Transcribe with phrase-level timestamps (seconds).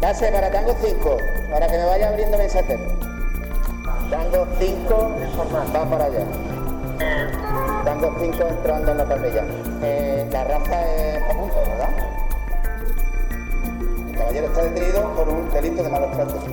[0.00, 1.16] Base para Tango 5,
[1.50, 2.78] para que me vaya abriendo mensaje.
[4.08, 5.16] Tango 5,
[5.76, 6.24] va para allá.
[7.84, 9.44] Tango 5 entrando en la tablilla.
[9.82, 11.90] Eh, la raza es a punto, ¿verdad?
[14.08, 16.44] El caballero está detenido por un delito de malos tratos.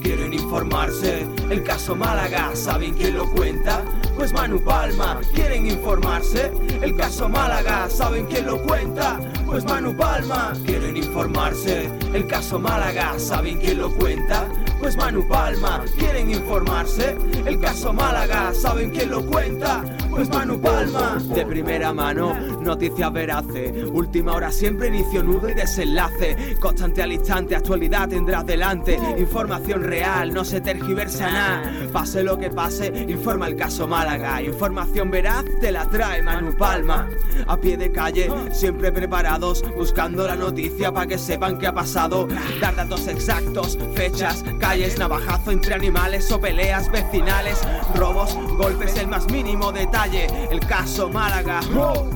[0.00, 3.82] Quieren informarse, el caso Málaga, ¿saben quién lo cuenta?
[4.16, 9.18] Pues Manu Palma, quieren informarse, el caso Málaga, ¿saben quién lo cuenta?
[9.44, 14.48] Pues Manu Palma, quieren informarse, el caso Málaga, ¿saben quién lo cuenta?
[14.78, 19.84] Pues Manu Palma, quieren informarse, el caso Málaga, ¿saben quién lo cuenta?
[20.10, 26.56] Pues Manu Palma, de primera mano, noticias veraces, última hora siempre inicio, nudo y desenlace,
[26.58, 32.50] constante al instante, actualidad tendrás delante, información real, no se tergiversa nada, pase lo que
[32.50, 37.08] pase, informa el caso Málaga, información veraz te la trae Manu Palma,
[37.46, 42.26] a pie de calle, siempre preparados, buscando la noticia para que sepan qué ha pasado,
[42.60, 47.60] dar datos exactos, fechas, calles, navajazo entre animales o peleas vecinales,
[47.94, 51.60] robos, golpes, el más mínimo detalle, el caso Málaga,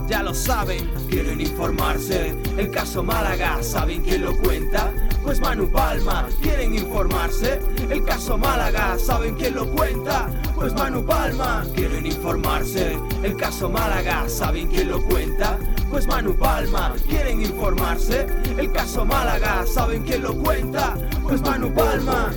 [0.06, 4.92] ya lo saben, quieren informarse, el caso Málaga, ¿saben quién lo cuenta?
[5.22, 10.30] Pues Manu Palma, quieren informarse, el caso Málaga, ¿saben quién lo cuenta?
[10.54, 15.58] Pues Manu Palma, quieren informarse, el caso Málaga, ¿saben quién lo cuenta?
[15.90, 20.96] Pues Manu Palma, quieren informarse, el caso Málaga, ¿saben quién lo cuenta?
[21.22, 22.30] Pues Manu Palma.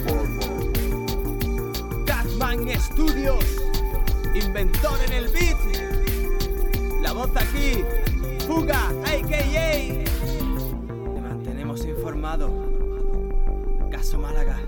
[2.06, 3.46] Catman Studios,
[4.34, 5.91] inventor en el beat,
[7.02, 7.84] la voz aquí,
[8.46, 9.72] Fuga, a.k.a.
[11.14, 12.50] Te mantenemos informado.
[13.92, 14.60] Caso Málaga.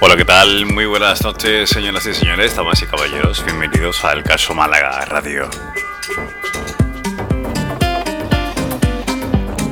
[0.00, 0.66] Hola, ¿qué tal?
[0.66, 3.44] Muy buenas noches, señoras y señores, damas y caballeros.
[3.44, 5.48] Bienvenidos al Caso Málaga Radio.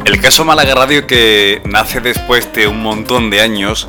[0.04, 3.88] El Caso Málaga Radio que nace después de un montón de años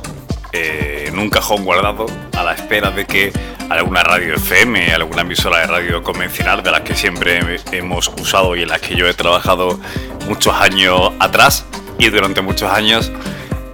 [0.53, 3.33] eh, en un cajón guardado a la espera de que
[3.69, 8.61] alguna radio FM, alguna emisora de radio convencional de las que siempre hemos usado y
[8.61, 9.77] en las que yo he trabajado
[10.25, 11.65] muchos años atrás
[11.99, 13.11] y durante muchos años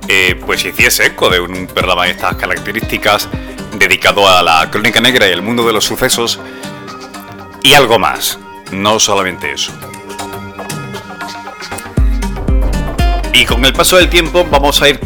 [0.08, 3.30] eh, pues hiciese eco de un programa de estas características
[3.78, 6.40] dedicado a la crónica negra y el mundo de los sucesos
[7.62, 8.40] y algo más,
[8.72, 9.72] no solamente eso.
[13.34, 15.00] Y con el paso del tiempo vamos a ir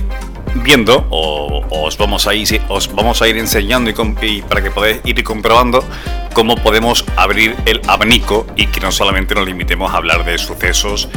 [0.63, 3.91] viendo o, os, vamos a ir, os vamos a ir enseñando
[4.21, 5.83] y, para que podáis ir comprobando
[6.33, 11.07] cómo podemos abrir el abanico y que no solamente nos limitemos a hablar de sucesos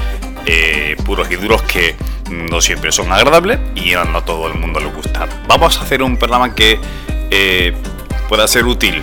[0.44, 1.96] eh, puros y duros que
[2.30, 5.26] no siempre son agradables y a no todo el mundo le gusta.
[5.46, 6.78] Vamos a hacer un programa que
[7.30, 7.74] eh,
[8.28, 9.02] pueda ser útil.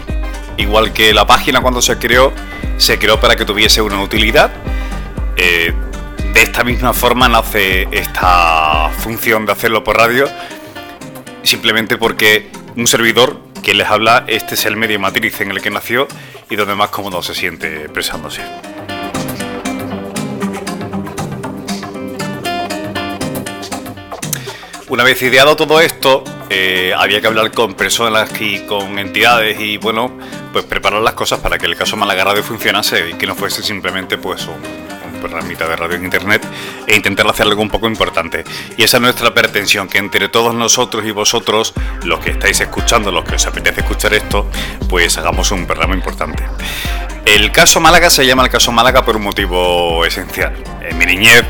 [0.58, 2.32] Igual que la página cuando se creó,
[2.78, 4.52] se creó para que tuviese una utilidad.
[5.38, 5.74] Eh,
[6.36, 10.28] de esta misma forma nace esta función de hacerlo por radio,
[11.44, 15.70] simplemente porque un servidor que les habla, este es el medio matriz en el que
[15.70, 16.10] nació
[16.50, 18.42] y donde más cómodo se siente expresándose.
[24.90, 29.78] Una vez ideado todo esto, eh, había que hablar con personas y con entidades y
[29.78, 30.12] bueno,
[30.52, 33.64] pues preparar las cosas para que el caso Málaga Radio funcionase y que no fuese
[33.64, 34.85] simplemente pues un,
[35.30, 36.46] de radio en internet
[36.88, 38.44] e intentar hacer algo un poco importante.
[38.78, 43.12] Y esa es nuestra pretensión, que entre todos nosotros y vosotros, los que estáis escuchando,
[43.12, 44.48] los que os apetece escuchar esto,
[44.90, 46.44] pues hagamos un programa importante.
[47.26, 50.54] El caso Málaga se llama el caso Málaga por un motivo esencial.
[50.88, 51.44] En mi niñez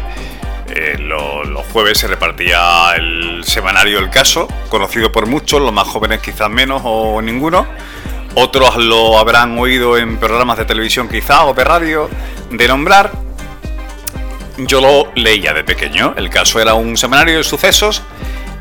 [0.69, 5.87] eh, lo- los jueves se repartía el semanario El Caso, conocido por muchos, los más
[5.87, 7.67] jóvenes quizás menos o ninguno.
[8.35, 12.09] Otros lo habrán oído en programas de televisión quizás o de radio
[12.49, 13.11] de nombrar.
[14.57, 16.13] Yo lo leía de pequeño.
[16.17, 18.01] El Caso era un semanario de sucesos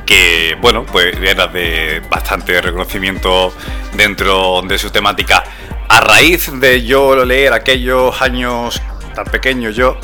[0.05, 3.53] que, bueno, pues era de bastante reconocimiento
[3.95, 5.45] dentro de su temática.
[5.89, 8.81] A raíz de yo leer aquellos años
[9.15, 9.97] tan pequeños yo,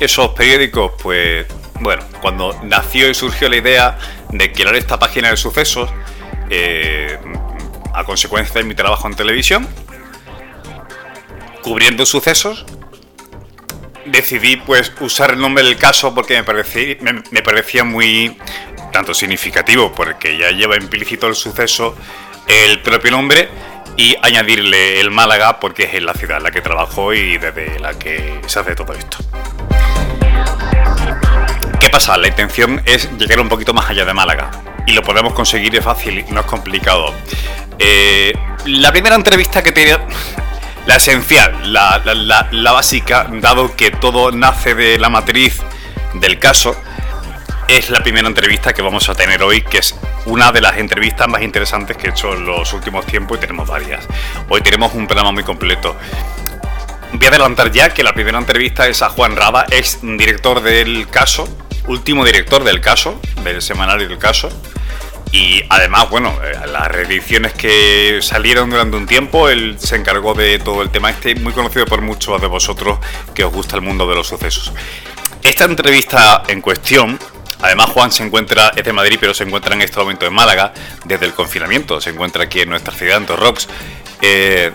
[0.00, 1.46] esos periódicos, pues
[1.80, 3.98] bueno, cuando nació y surgió la idea
[4.30, 5.90] de crear esta página de sucesos,
[6.50, 7.18] eh,
[7.94, 9.68] a consecuencia de mi trabajo en televisión,
[11.62, 12.64] cubriendo sucesos,
[14.10, 16.96] decidí pues usar el nombre del caso porque me parecía,
[17.30, 18.36] me, parecía muy
[18.92, 21.96] tanto significativo porque ya lleva implícito el suceso
[22.46, 23.48] el propio nombre
[23.96, 27.98] y añadirle el Málaga porque es la ciudad en la que trabajo y desde la
[27.98, 29.18] que se hace todo esto.
[31.90, 32.16] pasa?
[32.16, 34.50] La intención es llegar un poquito más allá de Málaga.
[34.86, 37.14] Y lo podemos conseguir, es fácil, no es complicado.
[37.78, 38.32] Eh,
[38.66, 40.00] la primera entrevista que tenía...
[40.88, 42.00] La esencial, la,
[42.50, 45.60] la, básica, dado que todo nace de la matriz
[46.14, 46.74] del caso,
[47.68, 49.94] es la primera entrevista que vamos a tener hoy, que es
[50.24, 53.68] una de las entrevistas más interesantes que he hecho en los últimos tiempos y tenemos
[53.68, 54.06] varias.
[54.48, 55.94] Hoy tenemos un programa muy completo.
[57.12, 61.06] Voy a adelantar ya que la primera entrevista es a Juan Raba, ex director del
[61.10, 61.46] caso,
[61.86, 64.48] último director del caso, del semanario del caso.
[65.30, 70.58] Y además, bueno, eh, las reediciones que salieron durante un tiempo, él se encargó de
[70.58, 72.98] todo el tema este, muy conocido por muchos de vosotros
[73.34, 74.72] que os gusta el mundo de los sucesos.
[75.42, 77.18] Esta entrevista en cuestión
[77.60, 80.72] Además, Juan se encuentra, es de Madrid, pero se encuentra en este momento en Málaga
[81.04, 82.00] desde el confinamiento.
[82.00, 83.66] Se encuentra aquí en nuestra ciudad, en Torrox.
[84.22, 84.72] Eh,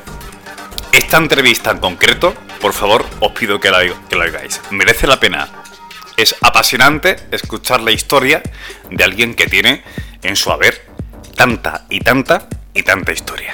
[0.92, 3.80] esta entrevista en concreto, por favor, os pido que la,
[4.10, 4.60] que la oigáis.
[4.72, 5.50] Merece la pena.
[6.18, 8.44] Es apasionante escuchar la historia
[8.92, 9.84] de alguien que tiene
[10.24, 10.86] en su haber
[11.36, 13.52] tanta y tanta y tanta historia.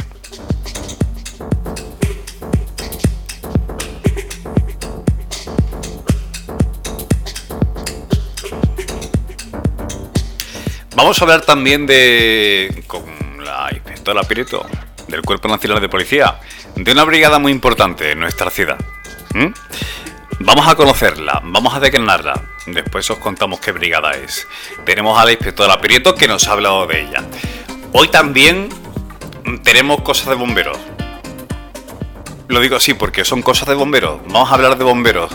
[10.96, 13.04] Vamos a hablar también de con
[13.44, 14.66] la inspectora Pirito
[15.08, 16.40] del Cuerpo Nacional de Policía,
[16.76, 18.78] de una brigada muy importante en nuestra ciudad.
[20.42, 22.42] Vamos a conocerla, vamos a declinarla.
[22.66, 24.48] Después os contamos qué brigada es.
[24.86, 27.26] Tenemos a la inspectora Pirito que nos ha hablado de ella.
[27.92, 28.70] Hoy también
[29.64, 30.78] tenemos cosas de bomberos.
[32.48, 34.22] Lo digo así porque son cosas de bomberos.
[34.28, 35.30] Vamos a hablar de bomberos,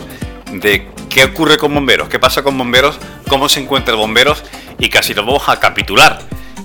[0.51, 2.99] de qué ocurre con bomberos, qué pasa con bomberos,
[3.29, 4.43] cómo se encuentran bomberos
[4.79, 6.21] y casi lo vamos a capitular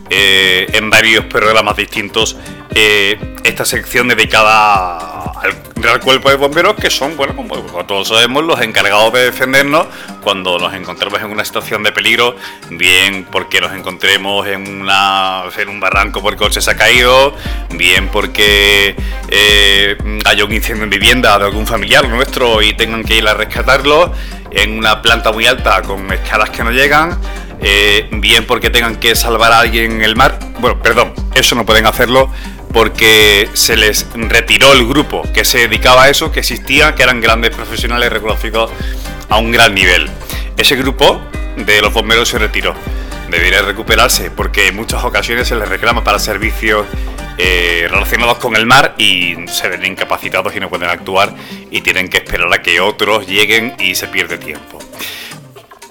[0.09, 2.38] eh, en varios programas distintos
[2.75, 8.61] eh, esta sección dedicada al, cuerpo de bomberos que son, bueno, como todos sabemos, los
[8.61, 9.88] encargados de defendernos
[10.21, 12.35] cuando nos encontremos en una situación de peligro,
[12.69, 17.33] bien porque nos encontremos en, una, en un barranco porque el coche se ha caído,
[17.71, 18.95] bien porque
[19.29, 23.33] eh, haya un incendio en vivienda de algún familiar nuestro y tengan que ir a
[23.33, 24.13] rescatarlo
[24.51, 27.19] en una planta muy alta con escalas que no llegan,
[27.61, 30.39] eh, bien porque tengan que salvar a alguien en el mar.
[30.59, 32.31] Bueno, perdón, eso no pueden hacerlo
[32.73, 37.19] porque se les retiró el grupo que se dedicaba a eso, que existía, que eran
[37.21, 38.71] grandes profesionales reconocidos
[39.29, 40.09] a un gran nivel.
[40.57, 41.21] Ese grupo
[41.57, 42.73] de los bomberos se retiró.
[43.29, 46.85] Debería recuperarse porque en muchas ocasiones se les reclama para servicios
[47.38, 51.33] eh, relacionados con el mar y se ven incapacitados y no pueden actuar
[51.71, 54.79] y tienen que esperar a que otros lleguen y se pierde tiempo.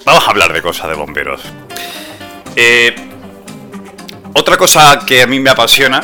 [0.09, 1.39] Vamos a hablar de cosas de bomberos.
[2.55, 2.95] Eh,
[4.33, 6.01] otra cosa que a mí me apasiona,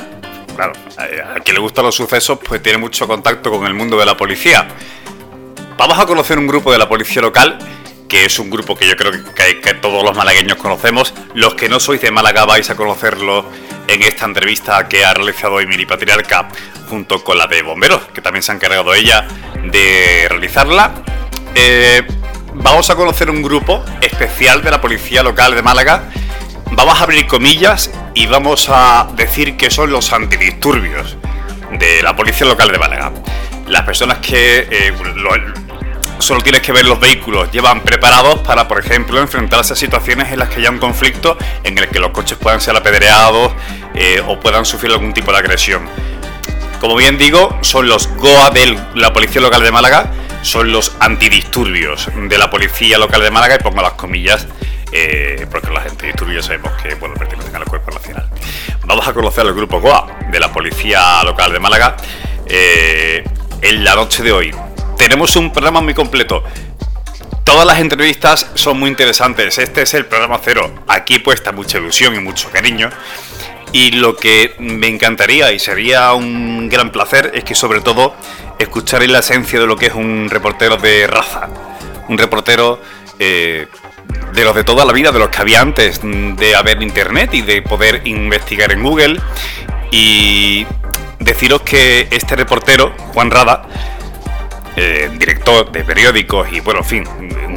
[0.55, 4.05] claro, a quien le gustan los sucesos, pues tiene mucho contacto con el mundo de
[4.05, 4.67] la policía.
[5.75, 7.57] Vamos a conocer un grupo de la policía local,
[8.07, 11.11] que es un grupo que yo creo que, que todos los malagueños conocemos.
[11.33, 13.43] Los que no sois de Málaga vais a conocerlo
[13.87, 16.47] en esta entrevista que ha realizado Emily Patriarca
[16.91, 19.27] junto con la de bomberos, que también se ha encargado ella
[19.63, 20.91] de realizarla.
[21.55, 22.05] Eh,
[22.55, 26.09] vamos a conocer un grupo especial de la policía local de Málaga.
[26.71, 31.17] Vamos a abrir comillas y vamos a decir que son los antidisturbios
[31.79, 33.11] de la policía local de Málaga.
[33.67, 34.93] Las personas que eh,
[36.19, 40.39] solo tienes que ver los vehículos llevan preparados para, por ejemplo, enfrentarse a situaciones en
[40.39, 43.53] las que haya un conflicto en el que los coches puedan ser apedreados
[43.93, 45.88] eh, o puedan sufrir algún tipo de agresión.
[46.79, 50.12] Como bien digo, son los GOA de la Policía Local de Málaga
[50.45, 54.47] son los antidisturbios de la policía local de Málaga y pongo las comillas
[54.91, 58.29] eh, porque los antidisturbios sabemos que bueno, pertenecen al cuerpo nacional.
[58.85, 61.97] Vamos a conocer el grupo GOA de la policía local de Málaga
[62.45, 63.23] eh,
[63.59, 64.55] en la noche de hoy.
[64.97, 66.43] Tenemos un programa muy completo.
[67.43, 69.57] Todas las entrevistas son muy interesantes.
[69.57, 70.83] Este es el programa cero.
[70.87, 72.91] Aquí puesta mucha ilusión y mucho cariño.
[73.75, 78.15] Y lo que me encantaría y sería un gran placer es que sobre todo
[78.58, 81.50] escucharéis la esencia de lo que es un reportero de raza.
[82.08, 82.79] Un reportero
[83.20, 83.67] eh,
[84.32, 87.41] de los de toda la vida, de los que había antes de haber internet y
[87.41, 89.20] de poder investigar en Google.
[89.91, 90.65] Y
[91.20, 93.67] deciros que este reportero, Juan Rada,
[94.77, 97.03] eh, director de periódicos y bueno, en fin,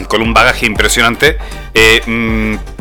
[0.09, 1.39] con un bagaje impresionante,
[1.73, 2.78] eh, mm,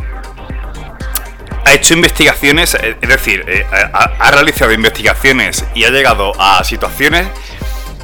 [1.68, 7.28] ha hecho investigaciones, es decir, ha realizado investigaciones y ha llegado a situaciones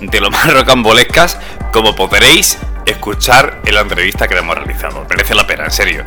[0.02, 1.38] de lo más rocambolescas
[1.72, 5.06] como podréis escuchar en la entrevista que le hemos realizado.
[5.08, 6.04] Merece la pena, en serio.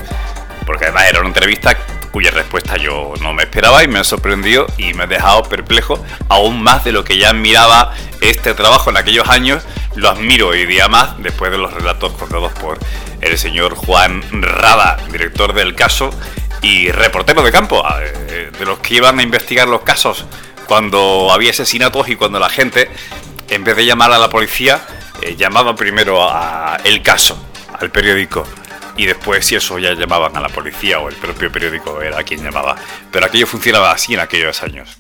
[0.68, 1.76] Porque además era una entrevista
[2.12, 6.04] cuya respuesta yo no me esperaba y me ha sorprendido y me ha dejado perplejo
[6.30, 9.64] aún más de lo que ya admiraba este trabajo en aquellos años.
[9.96, 12.78] Lo admiro hoy día más después de los relatos contados por
[13.22, 16.12] el señor Juan Rada, director del caso
[16.62, 20.26] y reportero de campo, eh, de los que iban a investigar los casos
[20.68, 22.90] cuando había asesinatos y cuando la gente,
[23.50, 24.86] en vez de llamar a la policía,
[25.22, 27.38] eh, llamaba primero a el caso,
[27.80, 28.46] al periódico.
[28.98, 32.44] Y después, si eso ya llamaban a la policía o el propio periódico era quien
[32.44, 32.76] llamaba.
[33.12, 34.98] Pero aquello funcionaba así en aquellos años.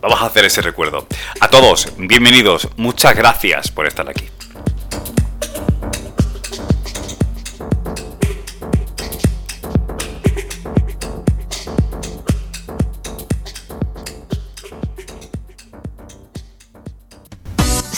[0.00, 1.06] Vamos a hacer ese recuerdo.
[1.40, 2.68] A todos, bienvenidos.
[2.76, 4.28] Muchas gracias por estar aquí.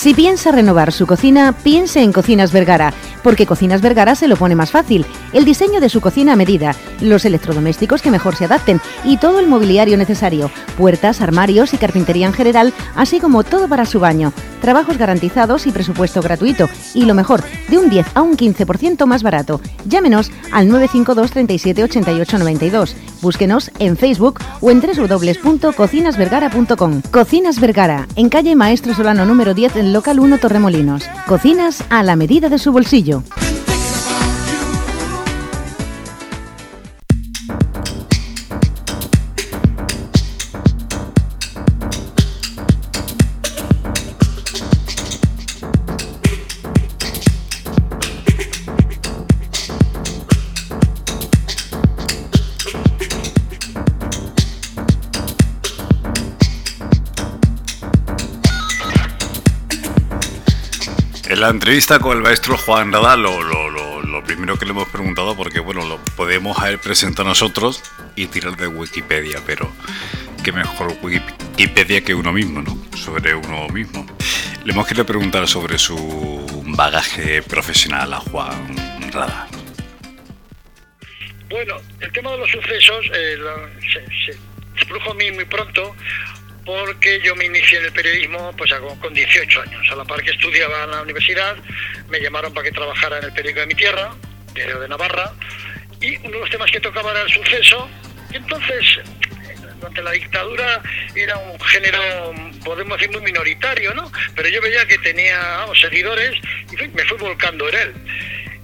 [0.01, 4.55] Si piensa renovar su cocina, piense en Cocinas Vergara, porque Cocinas Vergara se lo pone
[4.55, 5.07] más fácil.
[5.33, 9.39] El diseño de su cocina a medida, los electrodomésticos que mejor se adapten y todo
[9.39, 14.33] el mobiliario necesario, puertas, armarios y carpintería en general, así como todo para su baño.
[14.61, 16.69] Trabajos garantizados y presupuesto gratuito.
[16.95, 19.61] Y lo mejor, de un 10 a un 15% más barato.
[19.87, 22.97] Llámenos al 952 37 88 92.
[23.23, 27.03] Búsquenos en Facebook o en www.cocinasvergara.com.
[27.11, 31.05] Cocinas Vergara, en calle Maestro Solano número 10 en local 1 Torremolinos.
[31.27, 33.10] Cocinas a la medida de su bolsillo.
[33.11, 33.70] En
[61.41, 65.59] la entrevista con el maestro Juan Rada, lo, lo, primero que le hemos preguntado, porque
[65.59, 67.83] bueno, lo podemos haber presentado nosotros
[68.15, 69.73] y tirar de Wikipedia, pero
[70.45, 72.79] qué mejor Wikipedia que uno mismo, ¿no?
[72.95, 74.07] Sobre uno mismo.
[74.65, 75.97] Le hemos querido preguntar sobre su
[76.77, 78.77] bagaje profesional a Juan
[79.11, 79.49] Rada.
[81.49, 83.39] Bueno, el tema de los sucesos eh,
[83.91, 84.39] se, se
[85.11, 85.97] a mí muy pronto
[86.71, 89.91] porque yo me inicié en el periodismo pues con 18 años.
[89.91, 91.57] A la par que estudiaba en la universidad,
[92.09, 94.15] me llamaron para que trabajara en el periódico de mi tierra,
[94.55, 95.33] Diario de Navarra,
[96.01, 97.91] y uno de los temas que tocaba era el suceso.
[98.33, 99.01] Y entonces,
[99.81, 100.81] durante la dictadura
[101.17, 101.99] era un género,
[102.65, 104.13] podemos decir, muy minoritario, ¿no?
[104.37, 107.95] Pero yo veía que tenía seguidores y me fui volcando en él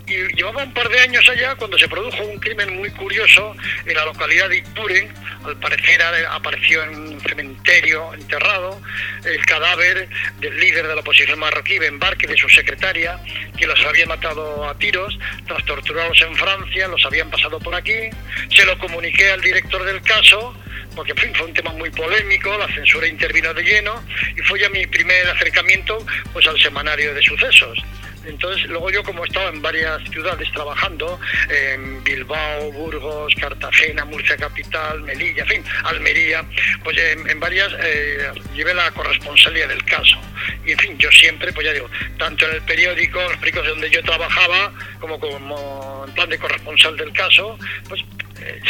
[0.07, 3.95] y llevaba un par de años allá cuando se produjo un crimen muy curioso en
[3.95, 5.13] la localidad de Ituren.
[5.45, 8.81] Al parecer apareció en un cementerio enterrado
[9.25, 10.09] el cadáver
[10.41, 13.21] del líder de la oposición marroquí, Ben Barque, de su secretaria,
[13.57, 18.11] que los había matado a tiros, tras torturarlos en Francia, los habían pasado por aquí.
[18.55, 20.57] Se lo comuniqué al director del caso,
[20.95, 24.03] porque fue un tema muy polémico, la censura intervino de lleno
[24.37, 25.99] y fue ya mi primer acercamiento
[26.33, 27.79] pues al semanario de sucesos.
[28.27, 31.19] Entonces, luego yo como estaba en varias ciudades trabajando,
[31.49, 36.45] en Bilbao, Burgos, Cartagena, Murcia Capital, Melilla, en fin, Almería,
[36.83, 40.17] pues en, varias eh, llevé la corresponsalía del caso.
[40.65, 43.91] Y en fin, yo siempre, pues ya digo, tanto en el periódico, los periódicos donde
[43.91, 48.03] yo trabajaba, como como en plan de corresponsal del caso, pues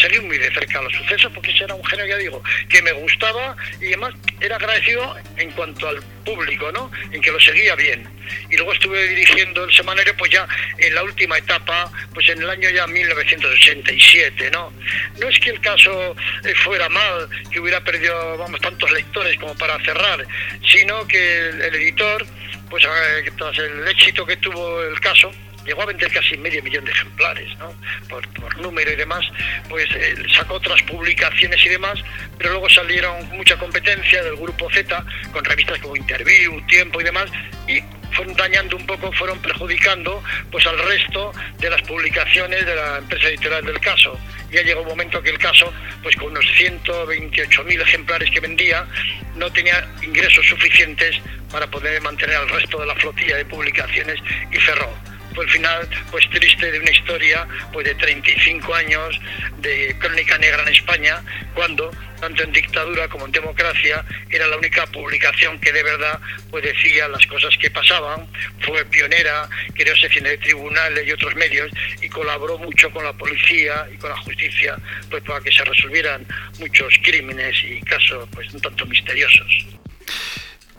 [0.00, 2.92] seguir muy de cerca los sucesos porque ese era un género, ya digo, que me
[2.92, 6.90] gustaba y además era agradecido en cuanto al público, ¿no?
[7.12, 8.06] En que lo seguía bien.
[8.50, 10.46] Y luego estuve dirigiendo el semanario pues ya
[10.78, 14.72] en la última etapa, pues en el año ya 1987, ¿no?
[15.20, 19.54] No es que el caso eh, fuera mal, que hubiera perdido, vamos, tantos lectores como
[19.56, 20.26] para cerrar,
[20.68, 22.26] sino que el, editor,
[22.68, 25.32] pues eh, tras el éxito que tuvo el caso,
[25.66, 27.74] llegó a vender casi medio millón de ejemplares, ¿no?
[28.08, 28.26] por,
[28.58, 29.24] número y demás,
[29.68, 31.98] pues eh, sacó otras publicaciones y demás,
[32.38, 37.30] pero luego salieron mucha competencia del grupo Z con revistas como Interview, Tiempo y demás,
[37.66, 37.80] y
[38.12, 43.28] fueron dañando un poco, fueron perjudicando pues al resto de las publicaciones de la empresa
[43.28, 44.18] editorial del caso.
[44.50, 48.86] Ya llegó un momento que el caso, pues con unos 128.000 ejemplares que vendía,
[49.34, 51.20] no tenía ingresos suficientes
[51.50, 54.18] para poder mantener al resto de la flotilla de publicaciones
[54.50, 59.20] y cerró fue el final pues triste de una historia pues de 35 años
[59.58, 61.22] de crónica negra en España
[61.54, 61.90] cuando
[62.20, 66.18] tanto en dictadura como en democracia era la única publicación que de verdad
[66.50, 68.26] pues decía las cosas que pasaban
[68.60, 73.86] fue pionera creó secciones de tribunales y otros medios y colaboró mucho con la policía
[73.92, 74.76] y con la justicia
[75.10, 76.26] pues para que se resolvieran
[76.58, 79.66] muchos crímenes y casos pues un tanto misteriosos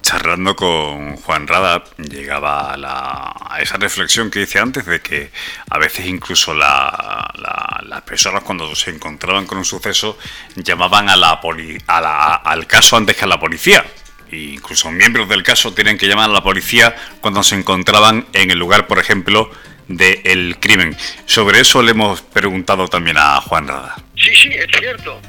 [0.07, 5.31] charlando con Juan Rada llegaba a, esa reflexión que hice antes de que
[5.69, 10.17] a veces incluso las personas cuando se encontraban con un suceso
[10.55, 11.41] llamaban a la,
[12.41, 13.85] al caso antes que a la policía.
[14.31, 18.49] E incluso miembros del caso tienen que llamar a la policía cuando se encontraban en
[18.49, 19.51] el lugar, por ejemplo,
[19.89, 20.95] del crimen.
[21.25, 23.95] Sobre eso le hemos preguntado también a Juan Rada.
[24.15, 25.19] Sí, sí, es cierto.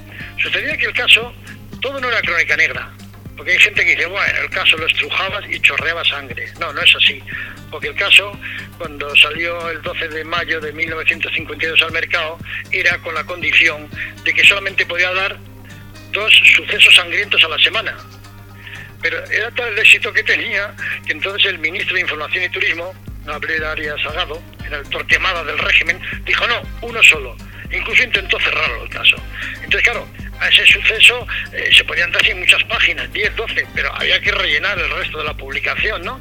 [0.41, 1.33] Sucedía que el caso,
[1.81, 2.93] todo no era crónica negra.
[3.39, 6.53] Porque hay gente que dice, bueno, el caso lo estrujabas y chorreaba sangre.
[6.59, 7.23] No, no es así.
[7.71, 8.33] Porque el caso,
[8.77, 12.37] cuando salió el 12 de mayo de 1952 al mercado,
[12.73, 13.89] era con la condición
[14.25, 15.39] de que solamente podía dar
[16.11, 17.97] dos sucesos sangrientos a la semana.
[19.01, 20.75] Pero era tal el éxito que tenía
[21.07, 22.93] que entonces el ministro de Información y Turismo,
[23.25, 27.37] Gabriel Arias Salgado, era el torquemada del régimen, dijo no, uno solo.
[27.71, 29.15] Incluso intentó cerrarlo el caso.
[29.63, 30.09] Entonces, claro,
[30.41, 34.79] a ese suceso eh, se podían dar muchas páginas, 10, 12, pero había que rellenar
[34.79, 36.21] el resto de la publicación, ¿no?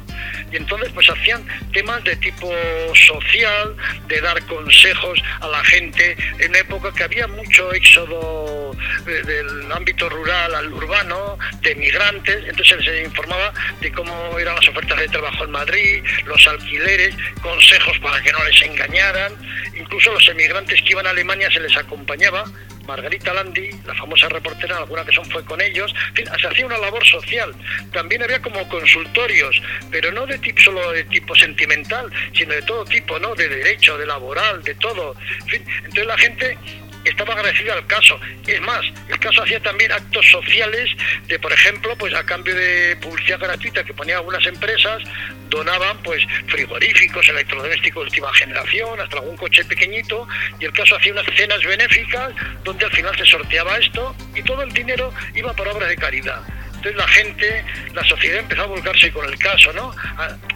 [0.50, 2.50] Y entonces pues hacían temas de tipo
[2.94, 8.72] social, de dar consejos a la gente, en una época que había mucho éxodo
[9.06, 14.68] eh, del ámbito rural al urbano, de migrantes, entonces se informaba de cómo eran las
[14.68, 19.32] ofertas de trabajo en Madrid, los alquileres, consejos para que no les engañaran,
[19.74, 22.44] incluso los emigrantes que iban a Alemania se les acompañaba
[22.88, 26.66] Margarita Landi, la famosa reportera, alguna que son fue con ellos, en fin, se hacía
[26.66, 27.54] una labor social.
[27.92, 32.84] También había como consultorios, pero no de tipo solo de tipo sentimental, sino de todo
[32.86, 33.34] tipo, ¿no?
[33.34, 35.14] De derecho, de laboral, de todo.
[35.42, 36.58] En fin, entonces la gente
[37.04, 38.18] estaba agradecida al caso.
[38.46, 40.90] Es más, el caso hacía también actos sociales
[41.26, 45.02] de, por ejemplo, pues a cambio de publicidad gratuita que ponían algunas empresas,
[45.48, 50.26] donaban pues frigoríficos, electrodomésticos de última generación, hasta algún coche pequeñito,
[50.58, 52.32] y el caso hacía unas cenas benéficas
[52.64, 56.42] donde al final se sorteaba esto y todo el dinero iba para obras de caridad.
[56.88, 59.94] Entonces la gente, la sociedad empezó a volcarse con el caso, ¿no?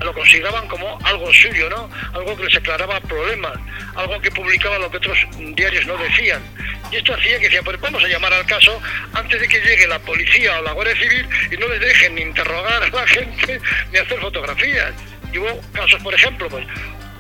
[0.01, 1.91] lo consideraban como algo suyo, ¿no?
[2.15, 3.53] Algo que les aclaraba problemas,
[3.95, 5.19] algo que publicaba lo que otros
[5.55, 6.43] diarios no decían.
[6.91, 8.81] Y esto hacía que decía, pues vamos a llamar al caso
[9.13, 12.23] antes de que llegue la policía o la Guardia Civil y no les dejen ni
[12.23, 13.61] interrogar a la gente
[13.93, 14.93] ni hacer fotografías.
[15.33, 16.67] Y hubo casos, por ejemplo, pues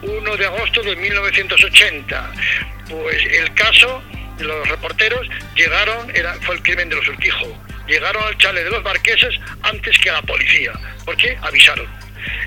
[0.03, 2.33] 1 de agosto de 1980,
[2.89, 4.03] pues el caso
[4.39, 7.59] los reporteros llegaron, era, fue el crimen de los Urquijo
[7.93, 10.73] llegaron al chale de los marqueses antes que a la policía.
[11.05, 11.37] ¿Por qué?
[11.43, 12.02] Avisaron.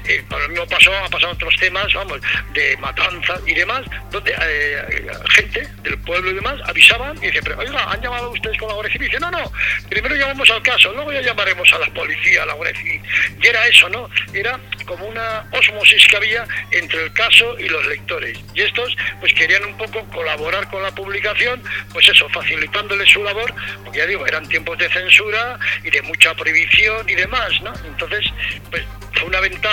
[0.07, 2.19] Eh, lo mismo pasó, ha pasado otros temas, vamos,
[2.53, 7.59] de matanza y demás, donde eh, gente del pueblo y demás avisaban y decían, pero
[7.59, 9.09] oiga, ¿han llamado ustedes con la Guardia Civil?
[9.09, 9.51] dice, no, no,
[9.89, 13.01] primero llamamos al caso, luego ya llamaremos a la policía, a la Guardia.
[13.41, 14.09] Y era eso, ¿no?
[14.33, 18.39] Era como una osmosis que había entre el caso y los lectores.
[18.53, 21.61] Y estos, pues querían un poco colaborar con la publicación,
[21.91, 26.33] pues eso, facilitándoles su labor, porque ya digo, eran tiempos de censura y de mucha
[26.33, 27.73] prohibición y demás, ¿no?
[27.85, 28.25] Entonces,
[28.69, 28.83] pues
[29.13, 29.64] fue una ventaja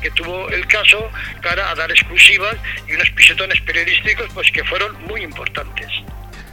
[0.00, 1.10] que tuvo el caso
[1.42, 2.56] para dar exclusivas
[2.88, 5.88] y unos pisetones periodísticos pues que fueron muy importantes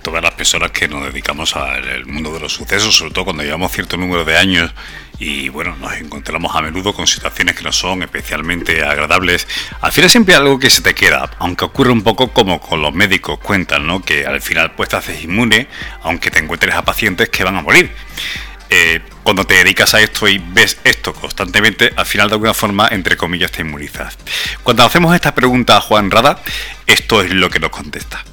[0.02, 3.72] todas las personas que nos dedicamos al mundo de los sucesos, sobre todo cuando llevamos
[3.72, 4.74] cierto número de años
[5.20, 9.48] y bueno, nos encontramos a menudo con situaciones que no son especialmente agradables,
[9.82, 12.94] al final siempre algo que se te queda, aunque ocurre un poco como con los
[12.94, 14.02] médicos cuentan, ¿no?
[14.02, 15.68] Que al final pues te haces inmune,
[16.02, 17.92] aunque te encuentres a pacientes que van a morir.
[18.74, 22.88] Eh, cuando te dedicas a esto y ves esto constantemente, al final de alguna forma,
[22.90, 24.18] entre comillas, te inmunizas.
[24.64, 26.42] Cuando hacemos esta pregunta a Juan Rada,
[26.88, 28.24] esto es lo que nos contesta.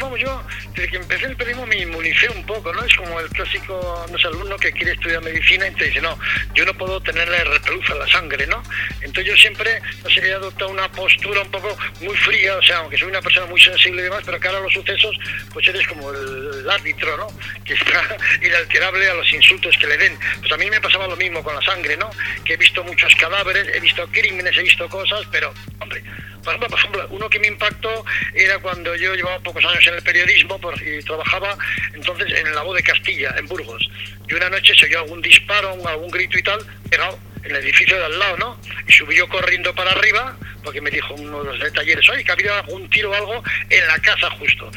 [0.00, 0.42] Vamos, yo
[0.74, 2.84] desde que empecé el periodismo me inmunicé un poco, ¿no?
[2.84, 6.18] Es como el clásico, no sé, alumno que quiere estudiar medicina y te dice, no,
[6.54, 8.62] yo no puedo tenerle repeluz a la sangre, ¿no?
[9.00, 12.78] Entonces yo siempre, no sé, he adoptado una postura un poco muy fría, o sea,
[12.78, 15.16] aunque soy una persona muy sensible y demás, pero cara a los sucesos,
[15.52, 17.28] pues eres como el, árbitro, ¿no?
[17.64, 20.18] Que está inalterable a los insultos que le den.
[20.40, 22.10] Pues a mí me pasaba lo mismo con la sangre, ¿no?
[22.44, 26.02] Que he visto muchos cadáveres, he visto crímenes, he visto cosas, pero, hombre,
[26.44, 28.04] por ejemplo, uno que me impactó
[28.34, 31.56] era cuando yo llevaba pocos años en el periodismo y trabajaba
[31.92, 33.88] entonces en la voz de Castilla, en Burgos.
[34.28, 37.98] Y una noche se oyó algún disparo, algún grito y tal, pegado en el edificio
[37.98, 38.60] de al lado, ¿no?
[38.88, 42.32] Y subí yo corriendo para arriba, porque me dijo uno de los talleres, oye, que
[42.32, 44.70] había algún tiro o algo en la casa justo.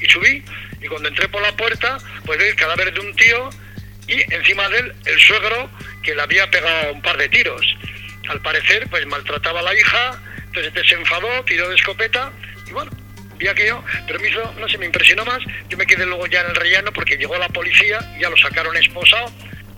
[0.00, 0.42] Y subí,
[0.80, 3.50] y cuando entré por la puerta, pues vi el cadáver de un tío
[4.08, 5.70] y encima de él el suegro
[6.02, 7.76] que le había pegado un par de tiros.
[8.28, 10.22] Al parecer, pues maltrataba a la hija
[10.64, 12.32] entonces se enfadó, tiró de escopeta
[12.66, 12.90] y bueno,
[13.38, 15.40] vi aquello, pero me hizo, no sé, me impresionó más.
[15.68, 18.76] Yo me quedé luego ya en el rellano porque llegó la policía, ya lo sacaron
[18.76, 19.30] esposado.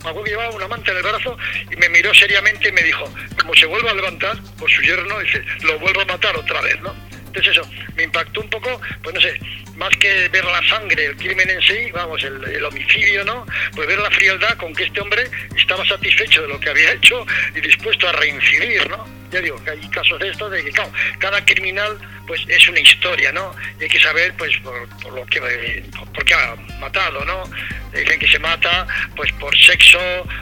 [0.03, 1.37] Me acuerdo que llevaba una manta en el brazo
[1.69, 3.03] y me miró seriamente y me dijo,
[3.39, 6.79] como se vuelva a levantar, por su yerno, dice, lo vuelvo a matar otra vez,
[6.81, 6.95] ¿no?
[7.27, 9.37] Entonces eso, me impactó un poco, pues no sé,
[9.75, 13.45] más que ver la sangre, el crimen en sí, vamos, el, el, homicidio, ¿no?
[13.75, 17.25] Pues ver la frialdad con que este hombre estaba satisfecho de lo que había hecho
[17.53, 19.18] y dispuesto a reincidir, ¿no?
[19.29, 20.71] Ya digo, que hay casos de esto, de que
[21.19, 23.55] cada criminal pues es una historia, ¿no?
[23.79, 27.43] Y hay que saber pues por, lo que por qué ha matado, ¿no?
[27.93, 29.99] dicen que se mata pues por sexo,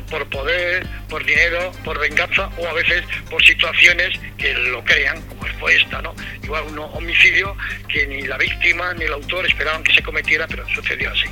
[0.09, 5.47] por poder, por dinero, por venganza o a veces por situaciones que lo crean, como
[5.59, 6.13] fue esta, ¿no?
[6.43, 7.55] Igual un homicidio
[7.87, 11.27] que ni la víctima ni el autor esperaban que se cometiera, pero sucedió así.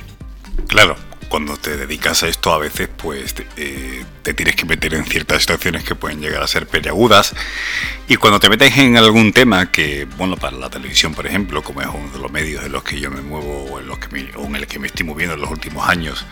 [0.68, 0.96] Claro,
[1.28, 5.42] cuando te dedicas a esto a veces pues eh, te tienes que meter en ciertas
[5.42, 7.34] situaciones que pueden llegar a ser peleagudas
[8.08, 11.82] y cuando te metes en algún tema que bueno para la televisión por ejemplo como
[11.82, 14.16] es uno de los medios en los que yo me muevo o en, los que
[14.16, 16.24] en el que me estoy moviendo en los últimos años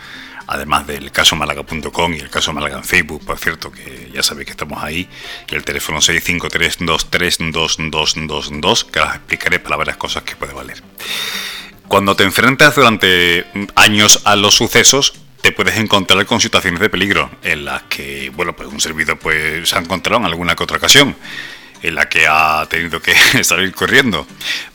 [0.47, 4.45] además del caso málaga.com y el caso Málaga en Facebook, por cierto, que ya sabéis
[4.45, 5.09] que estamos ahí,
[5.49, 10.83] y el teléfono 653232222, que os explicaré para varias cosas que puede valer.
[11.87, 13.45] Cuando te enfrentas durante
[13.75, 18.55] años a los sucesos, te puedes encontrar con situaciones de peligro en las que, bueno,
[18.55, 21.15] pues un servidor pues se ha encontrado en alguna que otra ocasión
[21.87, 24.25] en la que ha tenido que salir corriendo.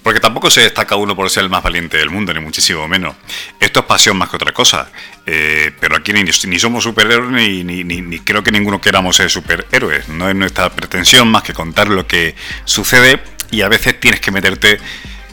[0.02, 3.16] Porque tampoco se destaca uno por ser el más valiente del mundo, ni muchísimo menos.
[3.58, 4.90] Esto es pasión más que otra cosa.
[5.26, 10.08] Eh, pero aquí ni, somos superhéroes ni, ni, creo que ninguno queramos ser superhéroes.
[10.08, 13.20] No es nuestra pretensión más que contar lo que sucede
[13.50, 14.78] y a veces tienes que meterte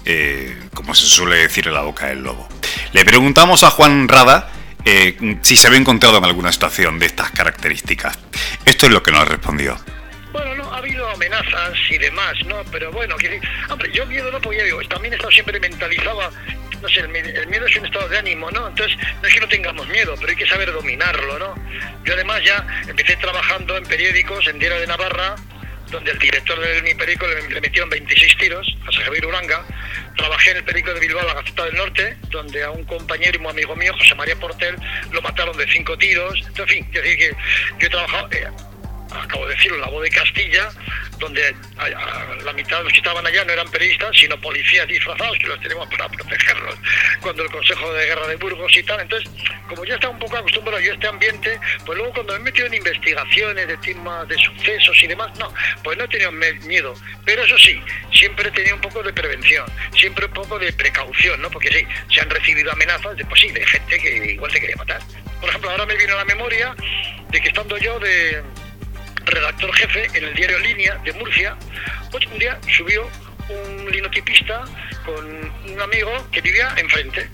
[0.10, 2.48] eh, como se suele decir, en la boca del lobo.
[2.94, 4.50] Le preguntamos a Juan Rada
[4.86, 8.18] eh, si se había encontrado en alguna situación de estas características.
[8.64, 9.78] Esto es lo que nos respondió.
[10.32, 12.64] Bueno, no, ha habido amenazas y demás, ¿no?
[12.72, 16.32] Pero bueno, que, hombre, yo miedo no, porque digo, también he estado siempre mentalizado
[16.82, 18.68] no sé, el, miedo es un estado de ánimo, ¿no?
[18.68, 21.56] Entonces, no es que no tengamos miedo, pero hay que saber dominarlo, ¿no?
[22.06, 25.36] Yo además ya empecé trabajando en periódicos en Diario de Navarra,
[25.92, 29.66] donde el director del mi periódico le, metieron 26 tiros, a Javier Uranga.
[30.16, 33.42] Trabajé en el periódico de Bilbao, la Gaceta del Norte, donde a un compañero y
[33.42, 34.76] un amigo mío, José María Portel,
[35.12, 36.40] lo mataron de cinco tiros.
[36.58, 37.32] En fin, es decir que
[37.80, 38.48] yo he trabajado, eh,
[39.12, 40.70] acabo de decirlo, la voz de Castilla,
[41.20, 41.56] donde
[42.44, 45.60] la mitad de los que estaban allá no eran periodistas, sino policías disfrazados que los
[45.62, 46.76] tenemos para protegerlos
[47.22, 49.00] cuando el Consejo de Guerra de Burgos y tal.
[49.00, 49.30] Entonces,
[49.68, 52.44] como ya estaba un poco acostumbrado yo a este ambiente, pues luego cuando me he
[52.44, 56.94] metido en investigaciones de temas de sucesos y demás, no, pues no he tenido miedo.
[57.26, 57.82] Pero eso sí,
[58.14, 59.66] siempre he tenido un poco de prevención,
[59.96, 61.50] siempre un poco de precaución, ¿no?
[61.50, 64.76] Porque sí, se han recibido amenazas de, pues sí, de gente que igual se quería
[64.76, 65.02] matar.
[65.40, 66.76] Por ejemplo, ahora me viene a la memoria
[67.30, 68.42] de que estando yo de
[69.28, 71.56] redactor jefe en el diario Línea de Murcia,
[72.12, 73.10] pues un día subió
[73.50, 74.64] un linotipista
[75.06, 77.30] con un amigo que vivía enfrente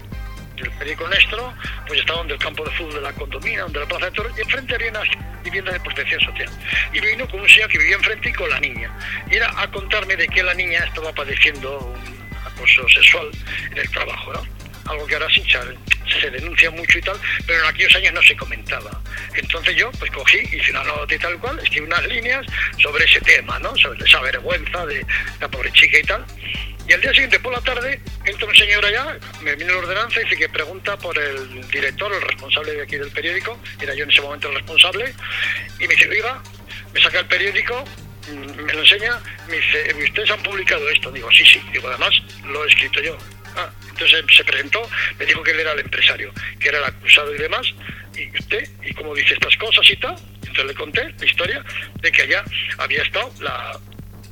[0.55, 1.53] del periódico Nestro,
[1.87, 4.37] pues estaba donde el campo de fútbol de la condomina, donde la plaza de toros,
[4.37, 5.07] y enfrente había unas
[5.43, 6.49] viviendas de protección social.
[6.93, 8.95] Y vino con un señor que vivía enfrente y con la niña.
[9.29, 13.29] Y era a contarme de que la niña estaba padeciendo un acoso sexual
[13.71, 14.63] en el trabajo, ¿no?
[14.85, 15.43] algo que ahora sí
[16.19, 19.01] se denuncia mucho y tal, pero en aquellos años no se comentaba.
[19.35, 22.45] Entonces yo pues cogí, hice una nota y tal cual, escribí unas líneas
[22.81, 23.75] sobre ese tema, ¿no?
[23.77, 25.05] Sobre esa vergüenza de
[25.39, 26.25] la pobre chica y tal.
[26.87, 30.19] Y al día siguiente por la tarde entra un señor allá, me viene la ordenanza
[30.19, 34.03] y dice que pregunta por el director, el responsable de aquí del periódico, era yo
[34.03, 35.13] en ese momento el responsable,
[35.79, 36.43] y me dice, oiga,
[36.93, 37.85] me saca el periódico,
[38.29, 41.09] mm, me lo enseña, me dice, ¿ustedes han publicado esto?
[41.11, 42.11] Digo, sí, sí, digo, además
[42.45, 43.17] lo he escrito yo.
[43.93, 44.81] Entonces se presentó,
[45.19, 47.67] me dijo que él era el empresario, que era el acusado y demás,
[48.15, 51.63] y usted, y cómo dice estas cosas y tal, entonces le conté la historia
[52.01, 52.43] de que allá
[52.77, 53.79] había estado la,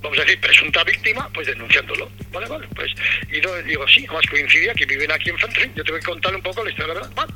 [0.02, 2.12] vamos a decir, presunta víctima, pues denunciándolo.
[2.32, 2.92] Vale, vale, pues,
[3.30, 6.44] y digo, sí, además coincidía que viven aquí en enfrente, yo tengo que contarle un
[6.44, 7.12] poco la historia, verdad.
[7.16, 7.34] Bueno,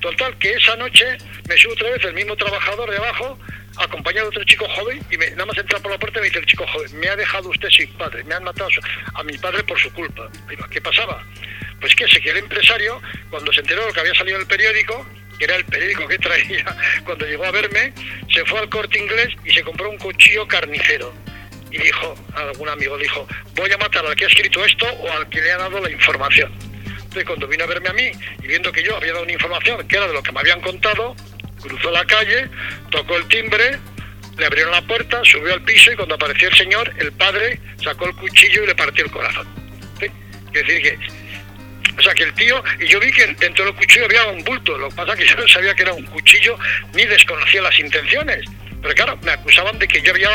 [0.00, 1.16] total, que esa noche
[1.48, 3.38] me sube otra vez el mismo trabajador de abajo,
[3.76, 6.38] acompañado de otro chico joven, y me, nada más entrar por la puerta me dice
[6.38, 8.70] el chico joven, me ha dejado usted sin padre, me han matado
[9.14, 10.28] a mi padre por su culpa.
[10.48, 11.24] Digo, ¿qué pasaba?
[11.84, 14.40] Pues que sé que el empresario, cuando se enteró de lo que había salido en
[14.40, 15.06] el periódico,
[15.38, 16.64] que era el periódico que traía
[17.04, 17.92] cuando llegó a verme,
[18.32, 21.12] se fue al corte inglés y se compró un cuchillo carnicero.
[21.70, 25.28] Y dijo, algún amigo dijo, voy a matar al que ha escrito esto o al
[25.28, 26.50] que le ha dado la información.
[26.86, 28.10] Entonces cuando vino a verme a mí
[28.42, 30.62] y viendo que yo había dado una información que era de lo que me habían
[30.62, 31.14] contado,
[31.60, 32.48] cruzó la calle,
[32.90, 33.78] tocó el timbre,
[34.38, 38.06] le abrieron la puerta, subió al piso y cuando apareció el señor, el padre sacó
[38.06, 39.46] el cuchillo y le partió el corazón.
[40.00, 41.23] Es decir, que
[41.96, 44.76] o sea que el tío, y yo vi que dentro del cuchillo había un bulto,
[44.76, 46.58] lo que pasa es que yo no sabía que era un cuchillo
[46.92, 48.44] ni desconocía las intenciones.
[48.82, 50.28] Pero claro, me acusaban de que yo había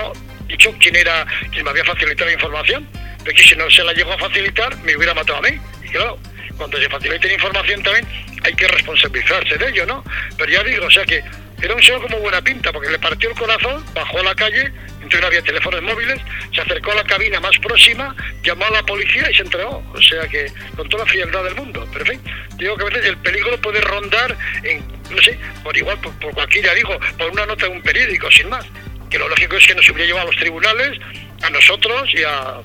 [0.48, 2.88] dicho quién era quien me había facilitado la información,
[3.24, 5.60] pero que si no se la llegó a facilitar me hubiera matado a mí.
[5.84, 6.18] Y claro,
[6.58, 8.08] cuando se facilita la información también
[8.44, 10.04] hay que responsabilizarse de ello, ¿no?
[10.38, 11.24] Pero ya digo, o sea que
[11.62, 14.72] era un señor como buena pinta, porque le partió el corazón, bajó a la calle,
[15.02, 16.20] entonces no había teléfonos móviles,
[16.54, 19.84] se acercó a la cabina más próxima, llamó a la policía y se entregó.
[19.94, 21.88] O sea que con toda la frialdad del mundo.
[21.94, 25.76] Pero en fin, digo que a veces el peligro puede rondar en, no sé, por
[25.78, 28.66] igual, por, por cualquier, ya digo, por una nota de un periódico, sin más.
[29.10, 31.00] Que lo lógico es que nos hubiera llevado a los tribunales,
[31.42, 32.62] a nosotros y a,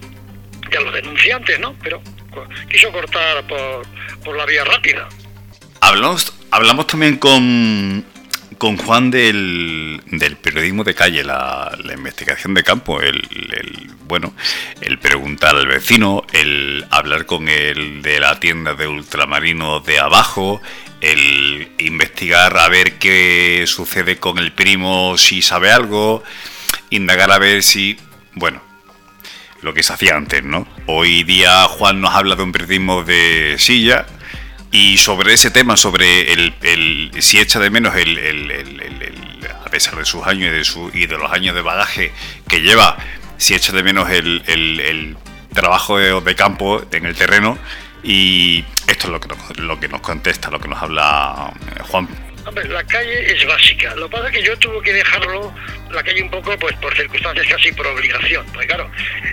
[0.70, 1.74] y a los denunciantes, ¿no?
[1.82, 2.02] Pero
[2.68, 3.86] quiso cortar por,
[4.24, 5.08] por la vía rápida.
[5.80, 8.04] Hablamos hablamos también con,
[8.58, 13.22] con Juan del, del periodismo de calle, la, investigación de campo, el,
[14.06, 14.34] bueno,
[14.80, 20.60] el preguntar al vecino, el hablar con el de la tienda de ultramarino de abajo,
[21.00, 26.22] el investigar a ver qué sucede con el primo si sabe algo,
[26.90, 27.96] indagar a ver si,
[28.34, 28.62] bueno,
[29.62, 30.66] lo que se hacía antes, ¿no?
[30.86, 34.06] Hoy día Juan nos habla de un periodismo de silla
[34.74, 38.66] y sobre ese tema, sobre el, si echa de menos el,
[39.64, 42.10] a pesar de sus años y de, su, y de los años de bagaje
[42.48, 42.96] que lleva,
[43.36, 45.16] si echa de menos el,
[45.54, 47.56] trabajo de, campo en el terreno.
[48.02, 51.82] Y esto es lo que nos, lo que nos contesta, lo que nos habla eh,
[51.84, 52.08] Juan.
[52.46, 53.94] Hombre, la calle es básica.
[53.94, 55.54] Lo que pasa es que yo tuve que dejarlo
[55.90, 58.44] la calle un poco pues por circunstancias casi por obligación.
[58.52, 58.90] Porque claro,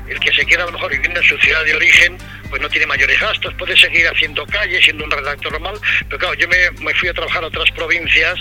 [0.08, 2.17] el que se queda a lo mejor viviendo en su ciudad de origen,
[2.50, 5.80] pues no tiene mayores gastos, puede seguir haciendo calle, siendo un redactor normal.
[6.06, 8.39] Pero claro, yo me, me fui a trabajar a otras provincias,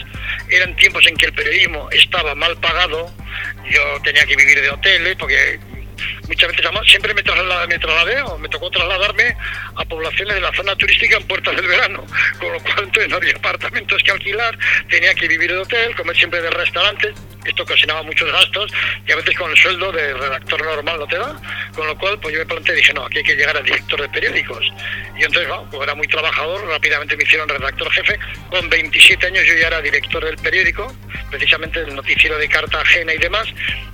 [0.49, 3.13] eran tiempos en que el periodismo estaba mal pagado,
[3.71, 5.59] yo tenía que vivir de hoteles, porque
[6.29, 9.37] muchas veces siempre me, trasladé, me trasladé o me tocó trasladarme
[9.77, 12.05] a poblaciones de la zona turística en puertas del verano,
[12.39, 14.59] con lo cual entonces no había apartamentos que alquilar,
[14.89, 18.73] tenía que vivir de hotel, comer siempre de restaurantes, esto ocasionaba muchos gastos
[19.07, 21.41] y a veces con el sueldo de redactor normal no te da,
[21.75, 23.63] con lo cual pues yo me planteé y dije, no, aquí hay que llegar a
[23.63, 24.65] director de periódicos.
[25.19, 28.19] Y entonces, bueno, era muy trabajador, rápidamente me hicieron redactor jefe,
[28.51, 30.95] con 27 años yo ya era director del periódico,
[31.31, 33.47] precisamente del noticiero de Cartagena y demás.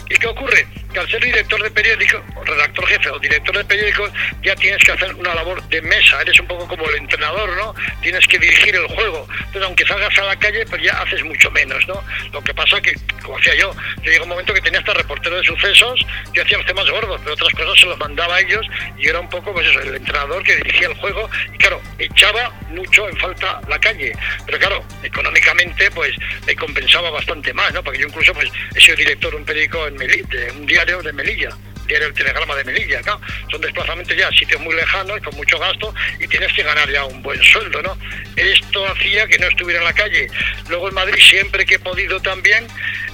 [0.08, 0.66] ¿Y qué ocurre?
[0.96, 4.08] Que al ser director de periódico, redactor jefe o director de periódico,
[4.42, 7.74] ya tienes que hacer una labor de mesa, eres un poco como el entrenador, ¿no?
[8.00, 9.28] Tienes que dirigir el juego.
[9.30, 12.02] Entonces, aunque salgas a la calle, pues ya haces mucho menos, ¿no?
[12.32, 15.44] Lo que pasa que, como hacía yo, llegó un momento que tenía hasta reportero de
[15.44, 16.00] sucesos,
[16.32, 19.20] yo hacía los temas gordos, pero otras cosas se los mandaba a ellos y era
[19.20, 23.18] un poco, pues eso, el entrenador que dirigía el juego y claro, echaba mucho en
[23.18, 24.14] falta la calle.
[24.46, 26.14] Pero claro, económicamente, pues
[26.46, 27.82] me compensaba bastante más, ¿no?
[27.82, 31.50] Porque yo incluso, pues he sido director de un periódico en Melilla, un de Melilla
[31.86, 33.20] diario El Telegrama de Melilla, ¿no?
[33.50, 37.04] Son desplazamientos ya a sitios muy lejanos, con mucho gasto, y tienes que ganar ya
[37.04, 37.96] un buen sueldo, ¿no?
[38.36, 40.28] Esto hacía que no estuviera en la calle.
[40.68, 42.66] Luego en Madrid, siempre que he podido también,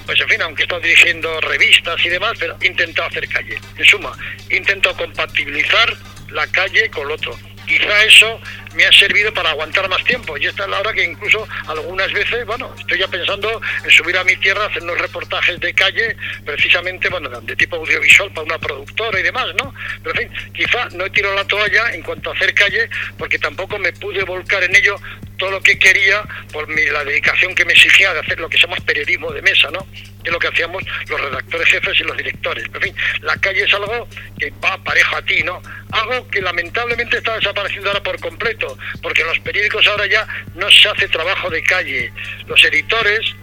[0.05, 3.59] pues en fin, aunque he estado dirigiendo revistas y demás, pero he intentado hacer calle.
[3.77, 4.17] En suma,
[4.49, 5.95] he intentado compatibilizar
[6.29, 8.39] la calle con lo otro quizá eso
[8.75, 10.37] me ha servido para aguantar más tiempo.
[10.37, 14.17] Y esta es la hora que incluso algunas veces, bueno, estoy ya pensando en subir
[14.17, 18.59] a mi tierra, hacer unos reportajes de calle, precisamente, bueno, de tipo audiovisual para una
[18.59, 19.73] productora y demás, ¿no?
[20.03, 23.39] Pero en fin, quizá no he tirado la toalla en cuanto a hacer calle, porque
[23.39, 24.95] tampoco me pude volcar en ello
[25.37, 28.57] todo lo que quería por mi, la dedicación que me exigía de hacer lo que
[28.57, 29.85] se llama periodismo de mesa, ¿no?
[30.23, 32.65] Que es lo que hacíamos los redactores jefes y los directores.
[32.73, 34.07] En fin, la calle es algo
[34.39, 35.61] que va parejo a ti, ¿no?
[35.91, 38.62] Algo que lamentablemente está desapareciendo ahora por completo,
[39.01, 42.11] porque en los periódicos ahora ya no se hace trabajo de calle.
[42.47, 43.35] Los editores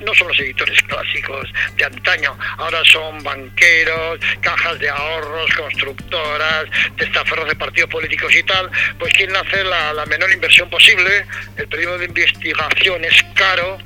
[0.00, 7.48] no son los editores clásicos de antaño, ahora son banqueros, cajas de ahorros, constructoras, testaferros
[7.48, 11.24] de partidos políticos y tal, pues quieren hacer la, menor inversión posible,
[11.56, 13.78] el periodo de investigación es caro,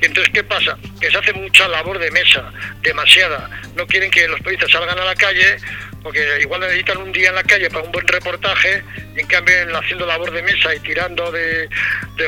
[0.00, 0.76] entonces ¿qué pasa?
[1.00, 2.52] Que se hace mucha labor de mesa,
[2.82, 5.56] demasiada, no quieren que los periodistas salgan a la calle
[6.02, 8.82] porque igual necesitan un día en la calle para un buen reportaje
[9.16, 11.68] y en cambio haciendo labor de mesa y tirando de,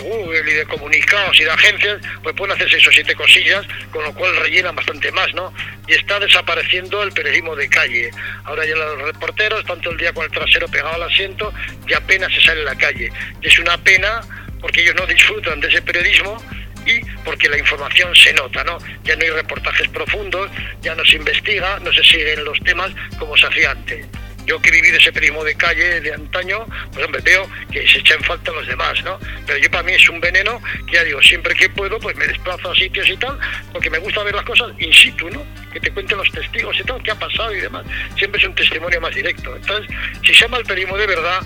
[0.00, 4.02] Google y de comunicados y de agencias, pues pueden hacer seis o siete cosillas, con
[4.02, 5.52] lo cual rellenan bastante más, ¿no?
[5.86, 8.10] Y está desapareciendo el periodismo de calle.
[8.44, 11.52] Ahora ya los reporteros están todo el día con el trasero pegado al asiento
[11.86, 13.12] y apenas se sale en la calle.
[13.42, 14.22] Y es una pena
[14.60, 16.42] porque ellos no disfrutan de ese periodismo
[16.86, 18.78] y porque la información se nota, ¿no?
[19.04, 23.36] Ya no hay reportajes profundos, ya no se investiga, no se siguen los temas como
[23.36, 24.06] se hacía antes.
[24.44, 27.98] Yo que viví de ese periodismo de calle de antaño, pues hombre, veo que se
[27.98, 29.16] echan falta los demás, ¿no?
[29.46, 32.26] Pero yo para mí es un veneno que ya digo, siempre que puedo, pues me
[32.26, 33.38] desplazo a sitios y tal,
[33.72, 35.46] porque me gusta ver las cosas in situ, ¿no?
[35.72, 37.86] Que te cuenten los testigos y tal, qué ha pasado y demás.
[38.16, 39.54] Siempre es un testimonio más directo.
[39.54, 41.40] Entonces, si se llama el periodismo de verdad,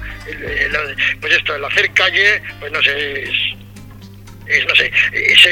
[1.20, 3.30] pues esto, el hacer calle, pues no sé,
[4.46, 5.50] es, no sé, esa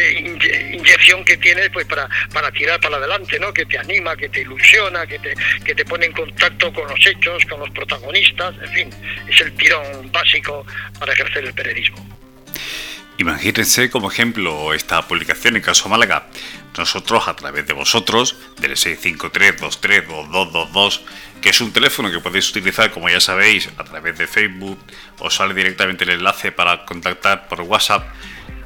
[0.73, 3.53] inyección que tienes pues para, para tirar para adelante, ¿no?
[3.53, 7.07] Que te anima, que te ilusiona, que te, que te pone en contacto con los
[7.07, 8.91] hechos, con los protagonistas, en fin,
[9.29, 10.67] es el tirón básico
[10.99, 12.15] para ejercer el periodismo.
[13.17, 16.27] Imagínense como ejemplo esta publicación en Caso Málaga.
[16.77, 21.01] Nosotros, a través de vosotros, del 653-232222,
[21.41, 24.81] que es un teléfono que podéis utilizar, como ya sabéis, a través de Facebook,
[25.21, 28.05] os sale directamente el enlace para contactar por WhatsApp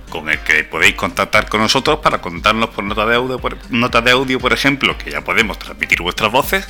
[0.09, 4.11] con el que podéis contactar con nosotros para contarnos por nota de audio, por, de
[4.11, 6.69] audio, por ejemplo, que ya podemos transmitir vuestras voces.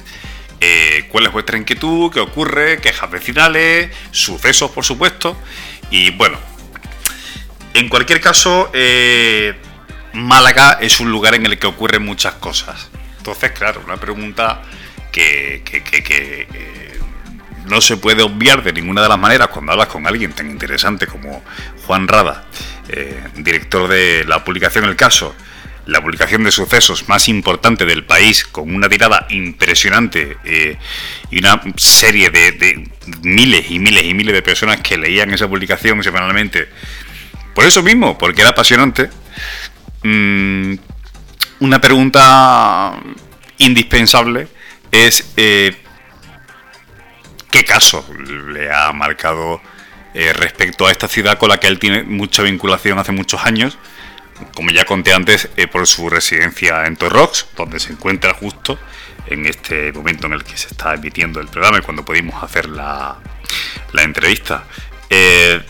[0.61, 5.37] Eh, cuál es vuestra inquietud, qué ocurre, quejas vecinales, sucesos, por supuesto.
[5.90, 6.38] Y bueno,
[7.74, 9.55] En cualquier caso, eh,
[10.12, 12.90] Málaga es un lugar en el que ocurren muchas cosas.
[13.18, 14.62] Entonces, claro, una pregunta
[15.12, 16.98] que, eh,
[17.66, 21.07] no se puede obviar de ninguna de las maneras cuando hablas con alguien tan interesante
[21.07, 21.44] como
[21.87, 22.46] Juan Rada,
[22.88, 25.35] eh, director de la publicación El Caso,
[25.87, 30.77] la publicación de sucesos más importante del país, con una tirada impresionante eh,
[31.31, 32.90] y una serie de,
[33.22, 36.68] miles y miles y miles de personas que leían esa publicación semanalmente.
[37.55, 39.09] Por eso mismo, porque era apasionante.
[40.03, 40.74] Mm,
[41.61, 43.01] una pregunta
[43.57, 44.46] indispensable
[44.92, 45.74] es eh,
[47.51, 48.07] qué caso
[48.53, 49.61] le ha marcado
[50.14, 53.79] eh, respecto a esta ciudad con la que él tiene mucha vinculación hace muchos años
[54.55, 58.79] como ya conté antes, eh, por su residencia en Torrox, donde se encuentra justo
[59.27, 62.68] en este momento en el que se está emitiendo el programa y cuando pudimos hacer
[62.68, 63.18] la,
[63.94, 64.64] entrevista.
[65.11, 65.61] Eh,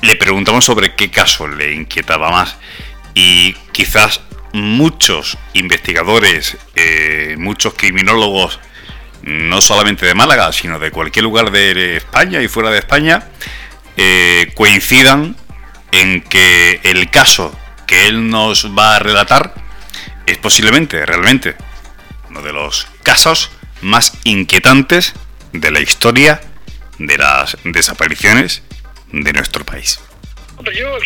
[0.00, 2.56] le preguntamos sobre qué caso le inquietaba más
[3.14, 4.20] y quizás
[4.52, 6.56] muchos investigadores,
[7.36, 8.60] muchos criminólogos,
[9.22, 13.28] no solamente de Málaga, sino de cualquier lugar de España y fuera de España,
[14.54, 15.36] coincidan
[15.92, 17.56] en que el caso
[17.86, 19.54] que él nos va a relatar
[20.26, 21.56] es posiblemente, realmente,
[22.30, 23.50] uno de los casos
[23.82, 25.12] más inquietantes
[25.52, 26.40] de la historia
[26.98, 28.62] de las desapariciones
[29.12, 30.00] de nuestro país.
[30.74, 30.98] Yo,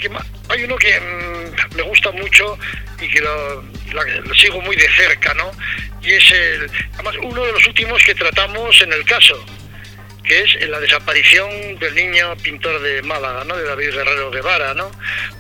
[0.48, 2.58] hay uno que mm, me gusta mucho
[3.00, 3.64] y que lo,
[4.34, 5.50] sigo muy de cerca, ¿no?
[6.02, 9.44] Y es el, además uno de los últimos que tratamos en el caso,
[10.22, 13.56] que es la desaparición del niño pintor de Málaga, ¿no?
[13.56, 14.90] de David Guerrero Guevara, ¿no?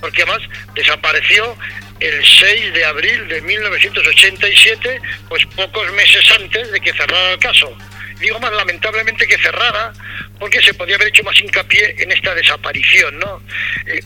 [0.00, 0.42] porque además
[0.74, 1.56] desapareció
[2.00, 7.76] el 6 de abril de 1987, pues pocos meses antes de que cerrara el caso.
[8.20, 9.92] Digo más lamentablemente que cerrara,
[10.38, 13.42] porque se podía haber hecho más hincapié en esta desaparición, ¿no?
[13.86, 14.00] Eh,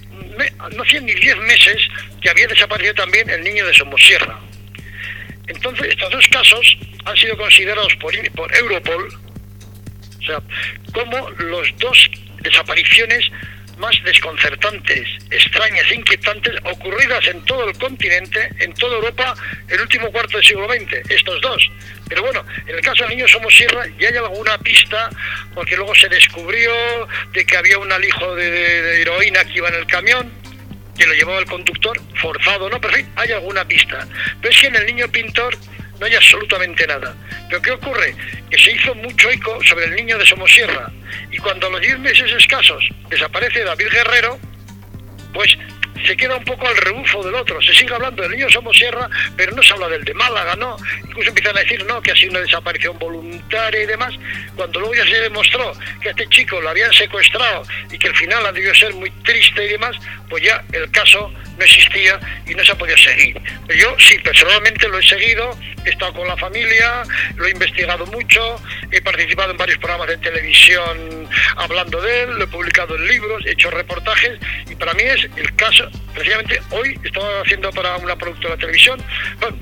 [0.73, 1.89] no hacían ni 10 meses
[2.21, 4.39] que había desaparecido también el niño de Somosierra.
[5.47, 9.09] Entonces, estos dos casos han sido considerados por, por Europol
[10.93, 12.11] como los dos
[12.43, 13.31] desapariciones
[13.81, 19.35] más desconcertantes, extrañas e inquietantes ocurridas en todo el continente, en toda Europa,
[19.69, 21.71] el último cuarto del siglo XX, estos dos.
[22.09, 25.09] Pero bueno, en el caso del niño Somos Sierra ya hay alguna pista,
[25.55, 26.73] porque luego se descubrió
[27.33, 30.31] de que había un alijo de, heroína que iba en el camión,
[30.99, 32.79] que lo llevaba el conductor, forzado, ¿no?
[32.81, 34.07] Pero en fin, hay alguna pista.
[34.43, 35.57] Pero es que en el niño pintor
[36.01, 37.15] no hay absolutamente nada.
[37.49, 38.15] Pero ¿qué ocurre?
[38.51, 40.91] Que se hizo mucho eco sobre el niño de Somosierra
[41.31, 44.39] y cuando a los 10 meses escasos desaparece David Guerrero,
[45.33, 45.57] pues
[46.07, 47.61] se queda un poco al rebufo del otro.
[47.63, 50.77] Se sigue hablando del niño Somosierra, pero no se habla del de Málaga, ¿no?
[51.05, 54.15] Incluso empiezan a decir, no, que ha sido una desaparición voluntaria y demás,
[54.57, 58.17] cuando luego ya se demostró que a este chico lo habían secuestrado y que el
[58.17, 59.97] final ha debido ser muy triste y demás,
[60.29, 63.41] pues ya el caso no existía y no se ha podido seguir.
[63.69, 67.03] Yo sí, personalmente lo he seguido, he estado con la familia,
[67.37, 68.61] lo he investigado mucho,
[68.91, 73.45] he participado en varios programas de televisión hablando de él, lo he publicado en libros,
[73.47, 78.17] he hecho reportajes y para mí es el caso precisamente hoy estaba haciendo para una
[78.17, 79.03] productora de televisión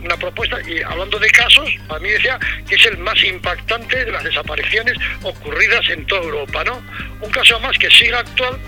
[0.03, 2.39] una propuesta y hablando de casos, a mí decía
[2.69, 6.83] que es el más impactante de las desapariciones ocurridas en toda Europa, ¿no?
[7.21, 8.59] Un caso más que sigue actual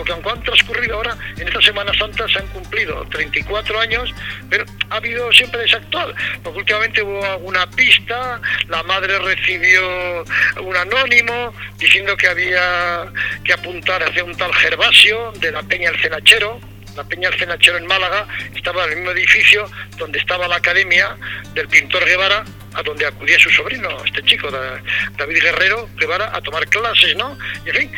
[0.00, 4.14] porque aunque han transcurrido ahora, en esta Semana Santa se han cumplido 34 años,
[4.48, 10.24] pero ha habido siempre desactual, porque últimamente hubo alguna pista, la madre recibió
[10.62, 13.12] un anónimo diciendo que había
[13.44, 16.58] que apuntar hacia un tal Gervasio de la Peña El Cenachero,
[17.00, 21.16] la Peña Cenachero en Málaga, estaba en el mismo edificio donde estaba la academia
[21.54, 26.66] del pintor Guevara, a donde acudía su sobrino, este chico, David Guerrero Guevara, a tomar
[26.68, 27.38] clases, ¿no?
[27.64, 27.92] Y en fin,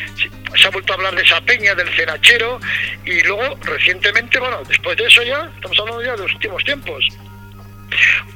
[0.56, 2.60] se ha vuelto a hablar de esa peña, del cenachero,
[3.04, 7.04] y luego, recientemente, bueno, después de eso ya, estamos hablando ya de los últimos tiempos,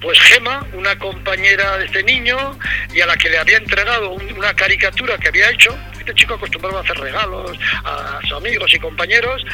[0.02, 2.58] pues Gema, una compañera de este niño,
[2.92, 6.78] y a la que le había entregado una caricatura que había hecho, este chico acostumbraba
[6.78, 9.44] a hacer regalos a sus amigos y compañeros,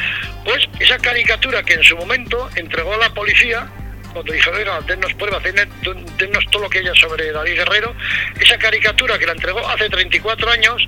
[0.45, 3.67] pues esa caricatura que en su momento entregó a la policía,
[4.13, 7.95] cuando dijo, oiga, dennos pruebas, dennos todo lo que haya sobre David Guerrero,
[8.39, 10.87] esa caricatura que la entregó hace 34 años,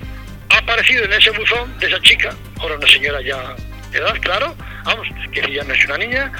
[0.49, 3.55] ha aparecido en ese buzón de esa chica, ahora una señora ya
[3.91, 6.31] de edad, claro, vamos, que ya no es una niña,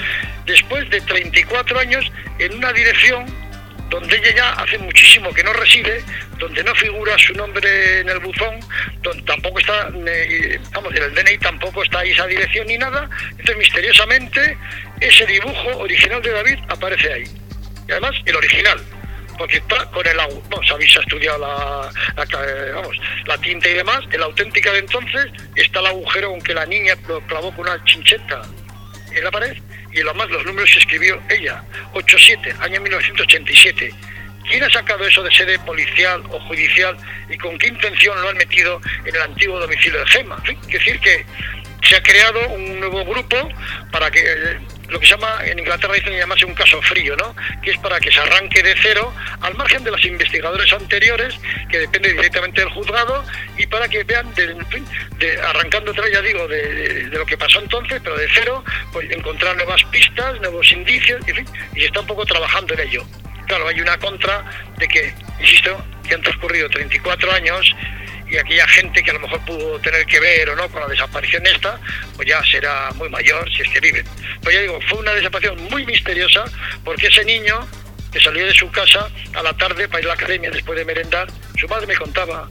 [0.45, 3.25] después de 34 años en una dirección
[3.89, 6.03] donde ella ya hace muchísimo que no reside,
[6.37, 8.59] donde no figura su nombre en el buzón,
[9.01, 9.89] donde tampoco está,
[10.73, 14.57] vamos, en el DNI tampoco está ahí esa dirección ni nada, entonces misteriosamente
[14.99, 17.23] ese dibujo original de David aparece ahí.
[17.87, 18.81] Y además el original,
[19.37, 21.91] porque está con el vamos, habéis estudiado la,
[22.73, 26.65] vamos, la tinta y demás, en la auténtica de entonces está el agujero aunque la
[26.65, 28.41] niña lo clavó con una chincheta
[29.13, 29.55] en la pared
[29.95, 33.93] y lo más los números que escribió ella, 87, año 1987.
[34.47, 36.95] ¿Quién ha sacado eso de sede policial o judicial
[37.29, 40.37] y con qué intención lo han metido en el antiguo domicilio de Gema?
[40.45, 41.25] Es decir, que
[41.81, 43.37] se ha creado un nuevo grupo
[43.91, 44.59] para que eh,
[44.89, 47.35] lo que se llama en Inglaterra dicen llamarse un caso frío, ¿no?
[47.61, 51.35] Que es para que se arranque de cero al margen de los investigadores anteriores,
[51.69, 53.23] que depende directamente del juzgado,
[53.57, 54.55] y para que vean, de,
[55.17, 59.55] de, arrancando otra ya digo, de, lo que pasó entonces, pero de cero, pues encontrar
[59.55, 61.31] nuevas pistas, nuevos indicios, y,
[61.77, 63.05] y se está un poco trabajando en ello.
[63.47, 64.43] Claro, hay una contra
[64.77, 67.75] de que, insisto, que han transcurrido 34 años
[68.35, 70.87] y aquella gente que a lo mejor pudo tener que ver o no con la
[70.87, 71.79] desaparición esta,
[72.15, 74.05] pues ya será muy mayor si es que viven.
[74.41, 76.43] Pues ya digo, fue una desaparición muy misteriosa
[76.83, 77.65] porque ese niño
[78.11, 80.83] que salió de su casa a la tarde para ir a la academia después de
[80.83, 81.27] merendar,
[81.57, 82.49] su madre me contaba,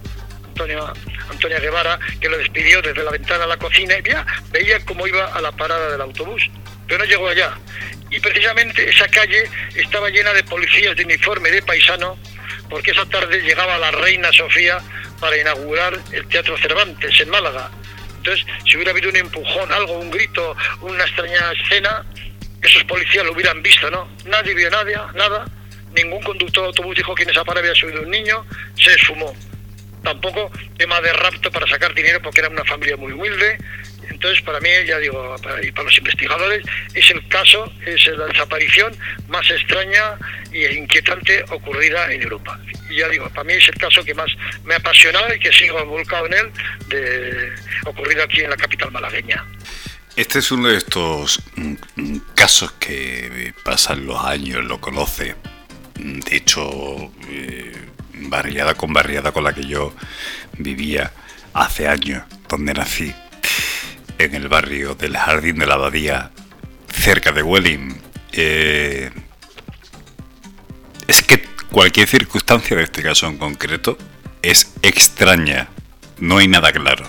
[0.48, 0.92] Antonia,
[1.30, 5.06] Antonia Guevara, que lo despidió desde la ventana a la cocina y ya veía cómo
[5.06, 6.50] iba a la parada del autobús,
[6.86, 7.58] pero no llegó allá.
[8.10, 12.18] Y precisamente esa calle estaba llena de policías de uniforme de paisano,
[12.68, 14.78] porque esa tarde llegaba la reina Sofía
[15.20, 17.70] para inaugurar el Teatro Cervantes en Málaga.
[18.16, 22.04] Entonces, si hubiera habido un empujón, algo, un grito, una extraña escena,
[22.62, 24.08] esos policías lo hubieran visto, ¿no?
[24.24, 25.44] Nadie vio nada, nada.
[25.94, 28.44] Ningún conductor de autobús dijo que en esa parada había subido un niño,
[28.76, 29.34] se esfumó.
[30.02, 33.58] Tampoco tema de rapto para sacar dinero porque era una familia muy humilde.
[34.24, 36.64] Entonces, para mí, ya digo, y para los investigadores,
[36.94, 38.96] es el caso, es la desaparición
[39.28, 40.16] más extraña
[40.50, 42.58] e inquietante ocurrida en Europa
[42.88, 44.30] y ya digo, para mí es el caso que más
[44.64, 46.52] me ha apasionado y que sigo volcado en él,
[46.88, 47.52] de,
[47.84, 49.44] ocurrido aquí en la capital malagueña.
[50.16, 55.34] Este es uno de estos mm, mm, casos que pasan los años, lo conoce.
[55.96, 57.74] De hecho, eh,
[58.14, 59.94] barriada con barriada con la que yo
[60.56, 61.12] vivía
[61.52, 63.14] hace años, donde nací,
[64.24, 66.30] en el barrio del Jardín de la Abadía,
[66.92, 67.96] cerca de Welling.
[68.32, 69.10] Eh,
[71.06, 73.98] es que Cualquier circunstancia de este caso en concreto
[74.42, 75.66] es extraña,
[76.20, 77.04] no hay nada claro.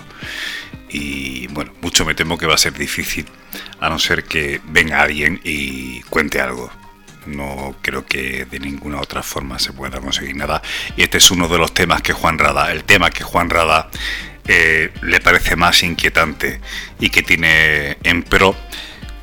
[0.88, 3.26] Y bueno, mucho me temo que va a ser difícil,
[3.78, 6.68] a no ser que venga alguien y cuente algo.
[7.26, 10.60] No creo que de ninguna otra forma se pueda conseguir nada.
[10.96, 13.88] Y este es uno de los temas que Juan Rada, el tema que Juan Rada
[14.48, 16.60] eh, le parece más inquietante
[17.00, 18.56] y que tiene en pro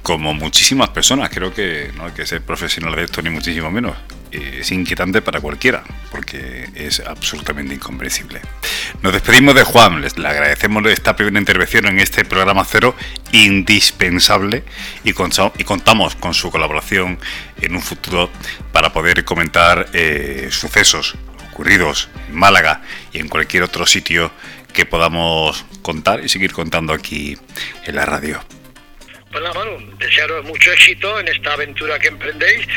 [0.02, 3.96] como muchísimas personas, creo que no hay que ser profesional de esto ni muchísimo menos,
[4.32, 8.42] es inquietante para cualquiera, porque es absolutamente incomprensible.
[9.02, 12.96] Nos despedimos de Juan, les le agradecemos esta primera intervención en este programa cero
[13.32, 14.64] indispensable
[15.04, 17.18] y, contamos con su colaboración
[17.62, 18.30] en un futuro
[18.72, 21.16] para poder comentar eh, sucesos
[21.52, 24.32] ocurridos en Málaga y en cualquier otro sitio
[24.74, 27.38] que podamos contar y seguir contando aquí
[27.86, 28.44] en la radio.
[29.32, 32.68] Pues nada, Manu, desearos mucho éxito en esta aventura que emprendéis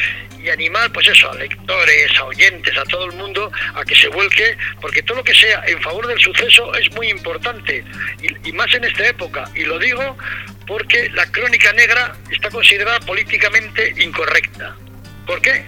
[0.42, 4.08] y animar, pues eso, a lectores, a oyentes, a todo el mundo a que se
[4.08, 7.84] vuelque, porque todo lo que sea en favor del suceso es muy importante
[8.44, 9.44] y más en esta época.
[9.54, 10.16] Y lo digo
[10.66, 14.76] porque la crónica negra está considerada políticamente incorrecta.
[15.26, 15.64] ¿Por qué?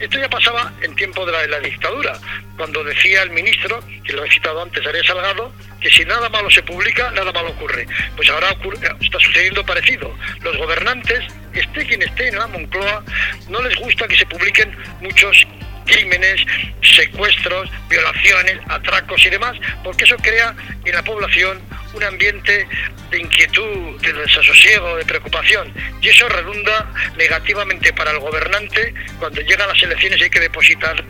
[0.00, 2.18] Esto ya pasaba en tiempo de la, dictadura,
[2.56, 6.50] cuando decía el ministro, que lo he citado antes, Arias Salgado, que si nada malo
[6.50, 7.86] se publica, nada malo ocurre.
[8.16, 8.56] Pues ahora
[9.00, 10.16] está sucediendo parecido.
[10.40, 11.20] Los gobernantes,
[11.52, 13.04] esté quien esté en la Moncloa,
[13.50, 15.46] no les gusta que se publiquen muchos
[15.86, 16.44] crímenes,
[16.82, 20.54] secuestros, violaciones, atracos y demás, porque eso crea
[20.84, 21.60] en la población
[21.94, 22.66] un ambiente
[23.10, 25.72] de inquietud, de desasosiego, de preocupación.
[26.00, 31.04] Y eso redunda negativamente para el gobernante cuando llegan las elecciones y hay que depositar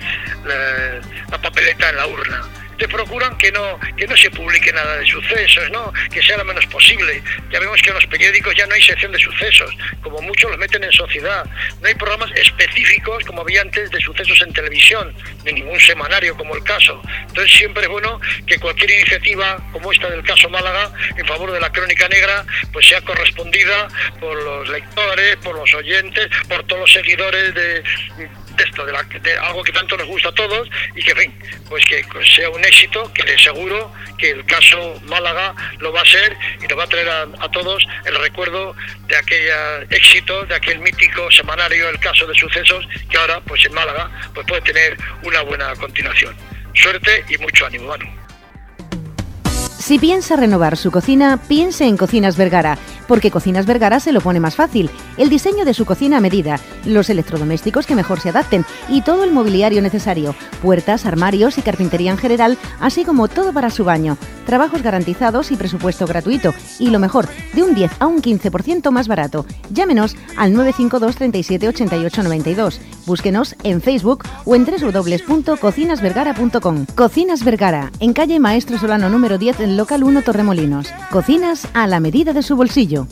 [0.45, 1.01] la,
[1.31, 5.07] la papeleta en la urna te procuran que no, que no se publique nada de
[5.07, 5.93] sucesos, ¿no?
[6.11, 7.23] que sea lo menos posible.
[7.53, 10.59] Ya vemos que en los periódicos ya no hay sección de sucesos, como muchos los
[10.59, 11.45] meten en sociedad.
[11.83, 15.15] No hay programas específicos, como había antes, de sucesos en televisión,
[15.45, 17.03] ni ningún semanario como el caso.
[17.29, 21.61] Entonces siempre es bueno que cualquier iniciativa como esta del caso Málaga, en favor de
[21.61, 26.93] la crónica negra, pues sea correspondida por los lectores, por los oyentes, por todos los
[26.93, 27.83] seguidores de
[28.59, 31.35] esto, de, algo que tanto nos gusta a todos y que, en fin,
[31.69, 36.05] pues que sea un éxito, que les aseguro que el caso Málaga lo va a
[36.05, 38.75] ser y nos va a traer a, todos el recuerdo
[39.07, 43.75] de aquel éxito, de aquel mítico semanario, el caso de sucesos, que ahora, pues en
[43.75, 46.37] Málaga, pues puede tener una buena continuación.
[46.75, 48.21] Suerte y mucho ánimo, Manu.
[49.81, 52.79] Si piensa renovar su cocina, piense en Cocinas Vergara,
[53.09, 54.91] porque Cocinas Vergara se lo pone más fácil.
[55.17, 59.25] El diseño de su cocina a medida, los electrodomésticos que mejor se adapten y todo
[59.25, 64.17] el mobiliario necesario, puertas, armarios y carpintería en general, así como todo para su baño.
[64.47, 66.53] Trabajos garantizados y presupuesto gratuito.
[66.79, 69.47] Y lo mejor, de un 10 a un 15% más barato.
[69.71, 72.81] Llámenos al 952 37 88 92.
[73.07, 76.87] Búsquenos en Facebook o en www.cocinasvergara.com.
[76.95, 80.89] Cocinas Vergara, en calle Maestro Solano número 10 en local 1 Torremolinos.
[81.11, 83.07] Cocinas a la medida de su bolsillo.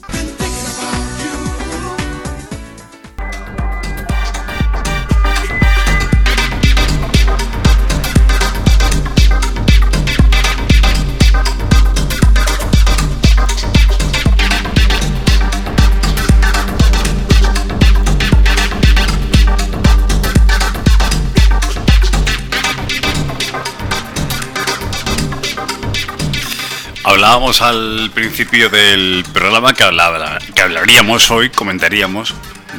[27.28, 32.34] Hablábamos al principio del programa que, hablaba, que hablaríamos hoy, comentaríamos,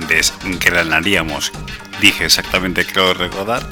[0.07, 1.51] desgranaríamos,
[2.01, 3.69] dije exactamente, creo recordar,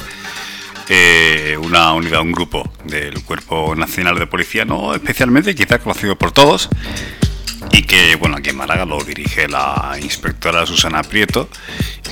[0.87, 6.31] eh, una unidad, un grupo del Cuerpo Nacional de Policía, no especialmente, quizá conocido por
[6.31, 6.69] todos,
[7.71, 11.49] y que, bueno, aquí en Málaga lo dirige la inspectora Susana Prieto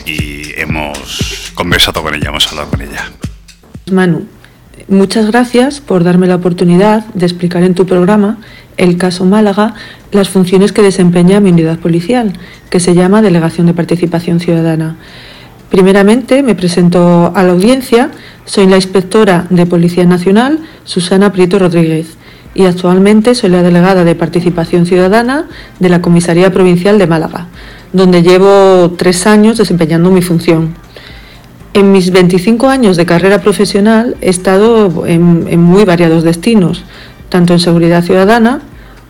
[0.07, 3.11] y hemos conversado con ella, hemos hablado con ella.
[3.91, 4.28] Manu,
[4.88, 8.38] Muchas gracias por darme la oportunidad de explicar en tu programa
[8.78, 9.73] el caso Málaga,
[10.11, 12.34] las funciones que desempeña mi unidad policial,
[12.69, 14.97] que se llama Delegación de Participación Ciudadana.
[15.69, 18.11] Primeramente me presento a la audiencia,
[18.45, 22.17] soy la inspectora de Policía Nacional, Susana Prieto Rodríguez,
[22.53, 25.47] y actualmente soy la delegada de Participación Ciudadana
[25.80, 27.47] de la Comisaría Provincial de Málaga,
[27.91, 30.76] donde llevo tres años desempeñando mi función.
[31.76, 36.86] En mis 25 años de carrera profesional he estado en, muy variados destinos,
[37.28, 38.61] tanto en seguridad ciudadana,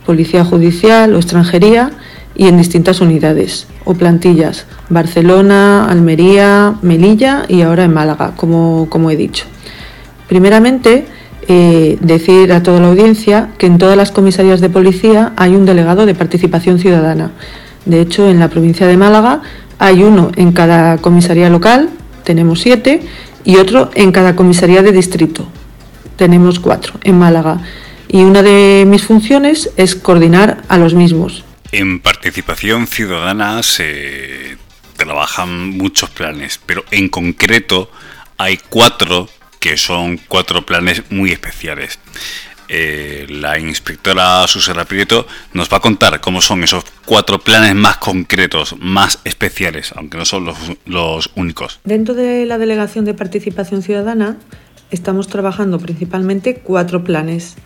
[0.04, 1.92] policía judicial o extranjería
[2.34, 9.16] y en distintas unidades o plantillas, Barcelona, Almería, Melilla y ahora en Málaga, como, he
[9.16, 9.44] dicho.
[10.26, 11.06] Primeramente,
[11.46, 15.66] eh, decir a toda la audiencia que en todas las comisarías de policía hay un
[15.66, 17.30] delegado de participación ciudadana.
[17.84, 19.42] De hecho, en la provincia de Málaga
[19.78, 21.90] hay uno en cada comisaría local
[22.26, 23.00] tenemos siete,
[23.44, 25.48] y otro en cada comisaría de distrito.
[26.16, 27.62] Tenemos cuatro en Málaga.
[28.08, 31.44] Y una de mis funciones es coordinar a los mismos.
[31.70, 34.56] En participación ciudadana se
[34.96, 37.90] trabajan muchos planes, pero en concreto
[38.36, 39.28] hay cuatro
[39.60, 41.98] que son cuatro planes muy especiales.
[42.68, 47.98] Eh, la inspectora Susana Prieto nos va a contar cómo son esos cuatro planes más
[47.98, 51.80] concretos, más especiales, aunque no son los, los únicos.
[51.84, 54.36] Dentro de la Delegación de Participación Ciudadana
[54.90, 57.56] estamos trabajando principalmente cuatro planes.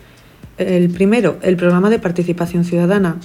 [0.57, 3.17] El primero, el programa de participación ciudadana,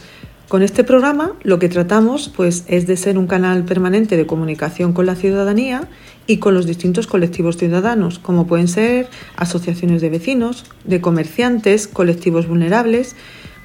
[0.49, 4.93] con este programa lo que tratamos pues, es de ser un canal permanente de comunicación
[4.93, 5.89] con la ciudadanía
[6.27, 12.49] y con los distintos colectivos ciudadanos, como pueden ser asociaciones de vecinos, de comerciantes, colectivos
[12.49, 13.17] vulnerables,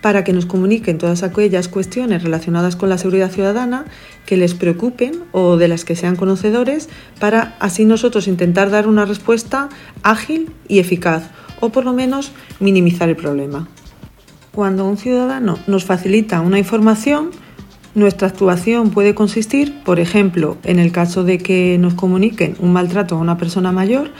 [0.01, 3.85] para que nos comuniquen todas aquellas cuestiones relacionadas con la seguridad ciudadana
[4.25, 6.89] que les preocupen o de las que sean conocedores,
[7.19, 9.69] para así nosotros intentar dar una respuesta
[10.01, 13.67] ágil y eficaz, o por lo menos minimizar el problema.
[14.51, 17.29] Cuando un ciudadano nos facilita una información,
[17.93, 23.15] nuestra actuación puede consistir, por ejemplo, en el caso de que nos comuniquen un maltrato
[23.15, 24.11] a una persona mayor,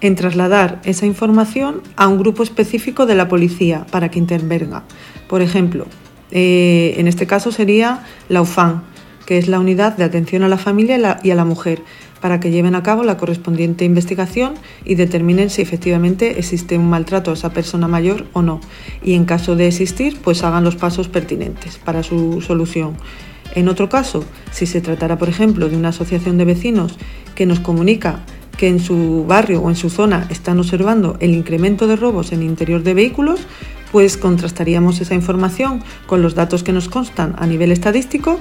[0.00, 4.84] en trasladar esa información a un grupo específico de la policía para que intervenga.
[5.28, 5.86] Por ejemplo,
[6.30, 8.82] eh, en este caso sería la UFAN,
[9.26, 11.82] que es la Unidad de Atención a la Familia y a la Mujer,
[12.20, 14.54] para que lleven a cabo la correspondiente investigación
[14.84, 18.60] y determinen si efectivamente existe un maltrato a esa persona mayor o no.
[19.02, 22.96] Y en caso de existir, pues hagan los pasos pertinentes para su solución.
[23.54, 26.98] En otro caso, si se tratara, por ejemplo, de una asociación de vecinos
[27.34, 28.24] que nos comunica
[28.56, 32.42] que en su barrio o en su zona están observando el incremento de robos en
[32.42, 33.40] interior de vehículos,
[33.92, 38.38] pues contrastaríamos esa información con los datos que nos constan a nivel estadístico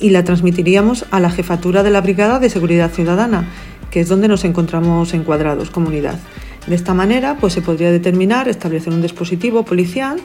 [0.00, 3.48] y la transmitiríamos a la jefatura de la Brigada de Seguridad Ciudadana,
[3.90, 6.18] que es donde nos encontramos encuadrados comunidad.
[6.66, 10.18] De esta manera, pues se podría determinar establecer un dispositivo policial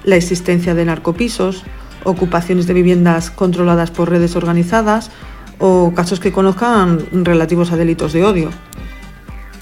[0.05, 1.65] la existencia de narcopisos,
[2.05, 5.11] ocupaciones de viviendas controladas por redes organizadas
[5.59, 8.51] o casos que conozcan relativos a delitos de odio.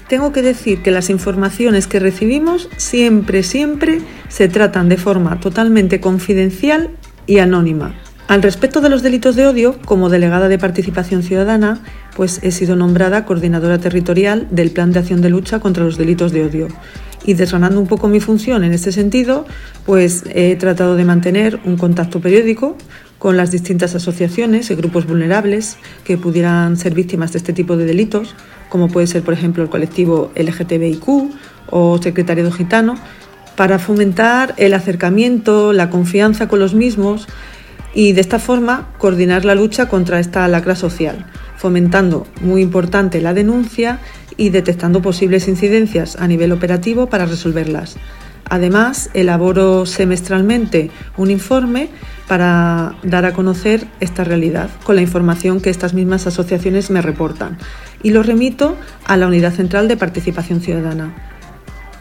[0.07, 6.01] Tengo que decir que las informaciones que recibimos siempre, siempre se tratan de forma totalmente
[6.01, 6.91] confidencial
[7.25, 7.93] y anónima.
[8.27, 11.79] Al respecto de los delitos de odio, como delegada de participación ciudadana,
[12.15, 16.31] pues he sido nombrada coordinadora territorial del Plan de Acción de Lucha contra los Delitos
[16.31, 16.67] de Odio.
[17.25, 19.45] Y desgranando un poco mi función en este sentido,
[19.85, 22.77] pues he tratado de mantener un contacto periódico
[23.17, 27.85] con las distintas asociaciones y grupos vulnerables que pudieran ser víctimas de este tipo de
[27.85, 28.35] delitos,
[28.67, 31.07] como puede ser, por ejemplo, el colectivo LGTBIQ
[31.69, 32.95] o Secretariado Gitano,
[33.55, 37.27] para fomentar el acercamiento, la confianza con los mismos
[37.93, 41.25] y de esta forma coordinar la lucha contra esta lacra social,
[41.57, 43.99] fomentando, muy importante, la denuncia
[44.37, 47.97] y detectando posibles incidencias a nivel operativo para resolverlas.
[48.49, 51.89] Además, elaboro semestralmente un informe
[52.27, 57.57] para dar a conocer esta realidad con la información que estas mismas asociaciones me reportan
[58.01, 61.13] y lo remito a la Unidad Central de Participación Ciudadana.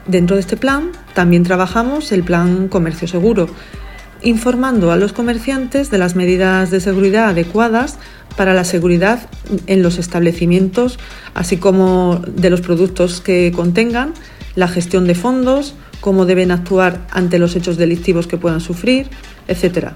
[0.06, 3.48] Dentro de este plan también trabajamos el Plan Comercio Seguro,
[4.22, 7.98] informando a los comerciantes de las medidas de seguridad adecuadas
[8.36, 9.28] para la seguridad
[9.66, 10.98] en los establecimientos,
[11.34, 14.14] así como de los productos que contengan,
[14.54, 19.08] la gestión de fondos, cómo deben actuar ante los hechos delictivos que puedan sufrir,
[19.48, 19.92] etc.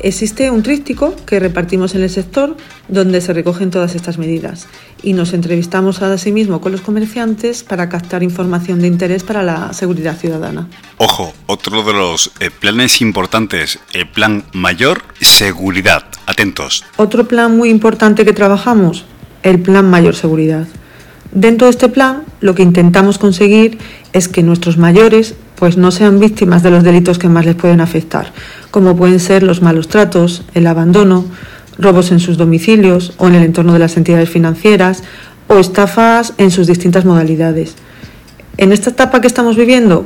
[0.00, 2.56] Existe un tríptico que repartimos en el sector
[2.88, 4.66] donde se recogen todas estas medidas
[5.02, 10.16] y nos entrevistamos asimismo con los comerciantes para captar información de interés para la seguridad
[10.16, 10.68] ciudadana.
[10.98, 16.04] Ojo, otro de los eh, planes importantes, el plan mayor seguridad.
[16.26, 16.84] Atentos.
[16.96, 19.04] Otro plan muy importante que trabajamos,
[19.42, 20.66] el plan mayor seguridad.
[21.32, 23.78] Dentro de este plan, lo que intentamos conseguir
[24.12, 27.80] es que nuestros mayores pues no sean víctimas de los delitos que más les pueden
[27.80, 28.32] afectar,
[28.72, 31.24] como pueden ser los malos tratos, el abandono,
[31.78, 35.04] robos en sus domicilios o en el entorno de las entidades financieras
[35.46, 37.76] o estafas en sus distintas modalidades.
[38.56, 40.04] En esta etapa que estamos viviendo,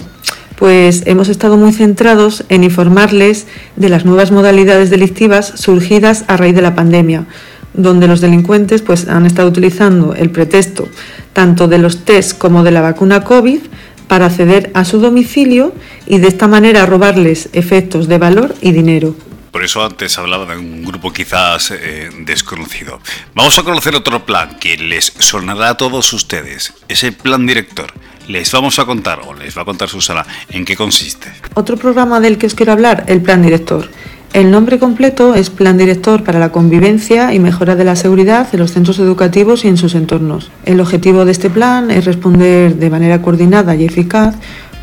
[0.58, 3.46] pues hemos estado muy centrados en informarles
[3.76, 7.24] de las nuevas modalidades delictivas surgidas a raíz de la pandemia,
[7.72, 10.86] donde los delincuentes pues han estado utilizando el pretexto
[11.32, 13.60] tanto de los test como de la vacuna COVID
[14.08, 15.74] para acceder a su domicilio
[16.06, 19.14] y de esta manera robarles efectos de valor y dinero.
[19.50, 23.00] Por eso antes hablaba de un grupo quizás eh, desconocido.
[23.34, 26.74] Vamos a conocer otro plan que les sonará a todos ustedes.
[26.88, 27.90] Ese plan director.
[28.28, 31.32] Les vamos a contar, o les va a contar Susana, en qué consiste.
[31.54, 33.88] Otro programa del que os quiero hablar, el plan director.
[34.32, 38.60] El nombre completo es Plan Director para la Convivencia y Mejora de la Seguridad en
[38.60, 40.50] los centros educativos y en sus entornos.
[40.66, 44.34] El objetivo de este plan es responder de manera coordinada y eficaz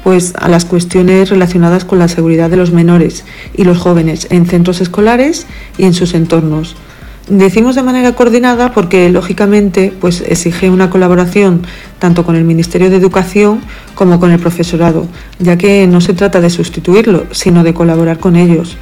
[0.04, 4.48] pues, a las cuestiones relacionadas con la seguridad de los menores y los jóvenes en
[4.48, 5.46] centros escolares
[5.78, 6.76] y en sus entornos.
[7.30, 11.62] Decimos de manera coordinada porque lógicamente pues exige una colaboración
[11.98, 13.62] tanto con el Ministerio de Educación
[13.96, 15.08] como con el profesorado,
[15.40, 18.76] ya que no se trata de sustituirlo, sino de colaborar con ellos.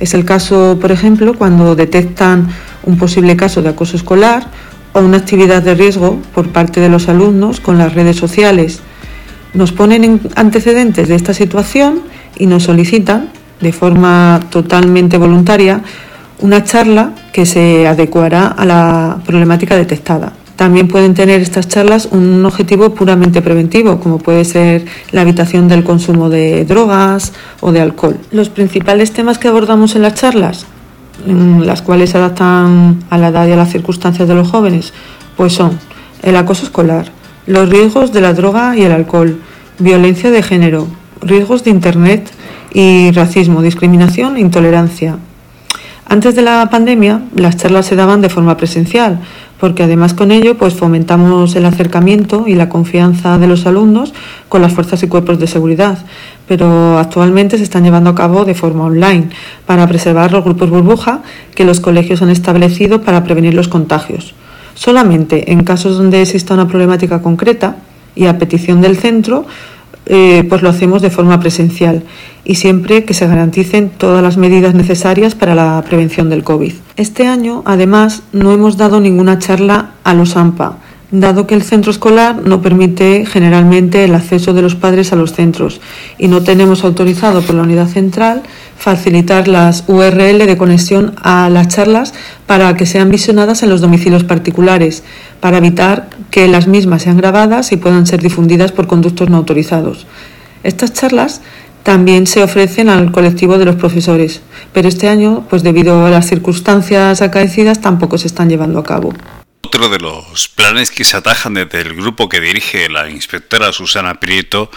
[0.00, 2.48] Es el caso, por ejemplo, cuando detectan
[2.84, 4.46] un posible caso de acoso escolar
[4.94, 8.80] o una actividad de riesgo por parte de los alumnos con las redes sociales.
[9.52, 12.00] Nos ponen antecedentes de esta situación
[12.36, 13.28] y nos solicitan,
[13.60, 15.82] de forma totalmente voluntaria,
[16.38, 20.32] una charla que se adecuará a la problemática detectada.
[20.60, 25.84] También pueden tener estas charlas un objetivo puramente preventivo, como puede ser la evitación del
[25.84, 27.32] consumo de drogas
[27.62, 28.18] o de alcohol.
[28.30, 30.66] Los principales temas que abordamos en las charlas,
[31.26, 34.92] las cuales se adaptan a la edad y a las circunstancias de los jóvenes,
[35.34, 35.78] pues son
[36.22, 37.06] el acoso escolar,
[37.46, 39.40] los riesgos de la droga y el alcohol,
[39.78, 40.88] violencia de género,
[41.22, 42.30] riesgos de Internet
[42.74, 45.16] y racismo, discriminación e intolerancia.
[46.04, 49.20] Antes de la pandemia, las charlas se daban de forma presencial,
[49.60, 54.14] porque además con ello pues fomentamos el acercamiento y la confianza de los alumnos
[54.48, 55.98] con las fuerzas y cuerpos de seguridad,
[56.48, 59.28] pero actualmente se están llevando a cabo de forma online
[59.66, 61.22] para preservar los grupos burbuja
[61.54, 64.34] que los colegios han establecido para prevenir los contagios.
[64.74, 67.76] Solamente en casos donde exista una problemática concreta
[68.14, 69.44] y a petición del centro,
[70.06, 72.02] eh, pues lo hacemos de forma presencial
[72.44, 76.72] y siempre que se garanticen todas las medidas necesarias para la prevención del COVID.
[76.96, 80.78] Este año, además, no hemos dado ninguna charla a los AMPA,
[81.10, 85.32] dado que el centro escolar no permite generalmente el acceso de los padres a los
[85.32, 85.80] centros
[86.18, 88.42] y no tenemos autorizado por la unidad central
[88.76, 92.14] facilitar las URL de conexión a las charlas
[92.46, 95.02] para que sean visionadas en los domicilios particulares,
[95.40, 100.06] para evitar que las mismas sean grabadas y puedan ser difundidas por conductos no autorizados.
[100.62, 101.42] Estas charlas
[101.82, 104.42] también se ofrecen al colectivo de los profesores,
[104.72, 109.12] pero este año, pues debido a las circunstancias acaecidas, tampoco se están llevando a cabo.
[109.62, 114.18] Otro de los planes que se atajan desde el grupo que dirige la inspectora Susana
[114.18, 114.70] Prieto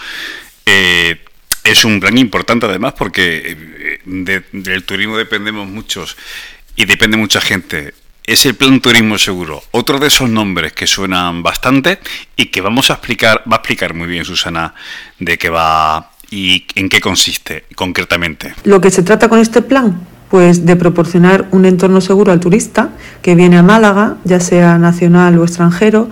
[0.66, 1.24] eh,
[1.64, 3.56] es un plan importante además porque
[4.04, 6.16] eh, del turismo dependemos muchos
[6.76, 7.94] y depende mucha gente.
[8.26, 11.98] Es el plan turismo seguro, otro de esos nombres que suenan bastante
[12.36, 14.74] y que vamos a explicar, va a explicar muy bien Susana
[15.18, 18.54] de qué va y en qué consiste concretamente.
[18.64, 22.88] Lo que se trata con este plan, pues de proporcionar un entorno seguro al turista
[23.22, 26.08] que viene a Málaga, ya sea nacional o extranjero.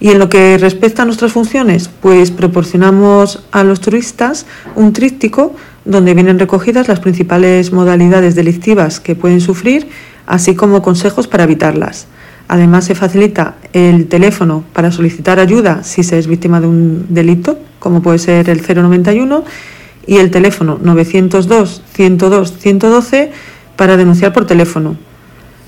[0.00, 5.54] Y en lo que respecta a nuestras funciones, pues proporcionamos a los turistas un tríptico
[5.84, 9.86] donde vienen recogidas las principales modalidades delictivas que pueden sufrir,
[10.26, 12.06] así como consejos para evitarlas.
[12.48, 17.58] Además, se facilita el teléfono para solicitar ayuda si se es víctima de un delito
[17.82, 19.44] como puede ser el 091,
[20.06, 23.30] y el teléfono 902-102-112
[23.76, 24.96] para denunciar por teléfono,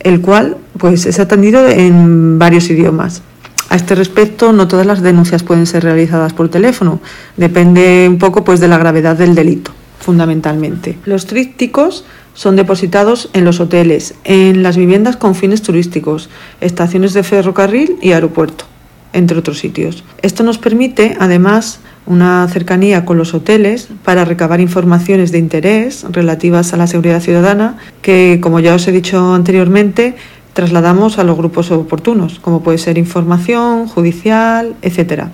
[0.00, 3.22] el cual pues, es atendido en varios idiomas.
[3.70, 7.00] A este respecto, no todas las denuncias pueden ser realizadas por teléfono,
[7.36, 10.98] depende un poco pues, de la gravedad del delito, fundamentalmente.
[11.06, 12.04] Los trípticos
[12.34, 16.28] son depositados en los hoteles, en las viviendas con fines turísticos,
[16.60, 18.66] estaciones de ferrocarril y aeropuerto,
[19.12, 20.04] entre otros sitios.
[20.20, 26.72] Esto nos permite, además, una cercanía con los hoteles para recabar informaciones de interés relativas
[26.72, 30.14] a la seguridad ciudadana que, como ya os he dicho anteriormente,
[30.52, 35.24] trasladamos a los grupos oportunos, como puede ser información, judicial, etc.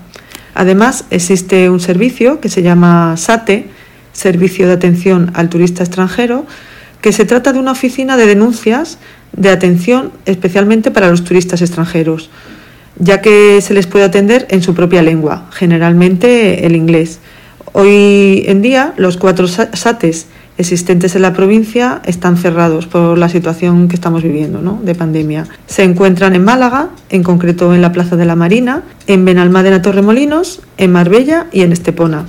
[0.54, 3.68] Además, existe un servicio que se llama SATE,
[4.12, 6.46] Servicio de Atención al Turista Extranjero,
[7.00, 8.98] que se trata de una oficina de denuncias
[9.32, 12.30] de atención especialmente para los turistas extranjeros
[13.00, 17.18] ya que se les puede atender en su propia lengua, generalmente el inglés.
[17.72, 20.26] Hoy en día los cuatro SATES
[20.58, 24.80] existentes en la provincia están cerrados por la situación que estamos viviendo ¿no?
[24.82, 25.46] de pandemia.
[25.66, 30.60] Se encuentran en Málaga, en concreto en la Plaza de la Marina, en Benalmádena Torremolinos,
[30.76, 32.26] en Marbella y en Estepona.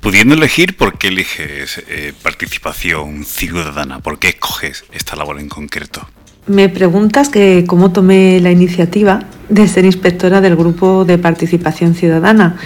[0.00, 4.00] Pudiendo elegir, ¿por qué eliges eh, participación ciudadana?
[4.00, 6.08] ¿Por qué escoges esta labor en concreto?
[6.46, 9.20] Me preguntas que cómo tomé la iniciativa
[9.50, 12.56] de ser inspectora del grupo de participación ciudadana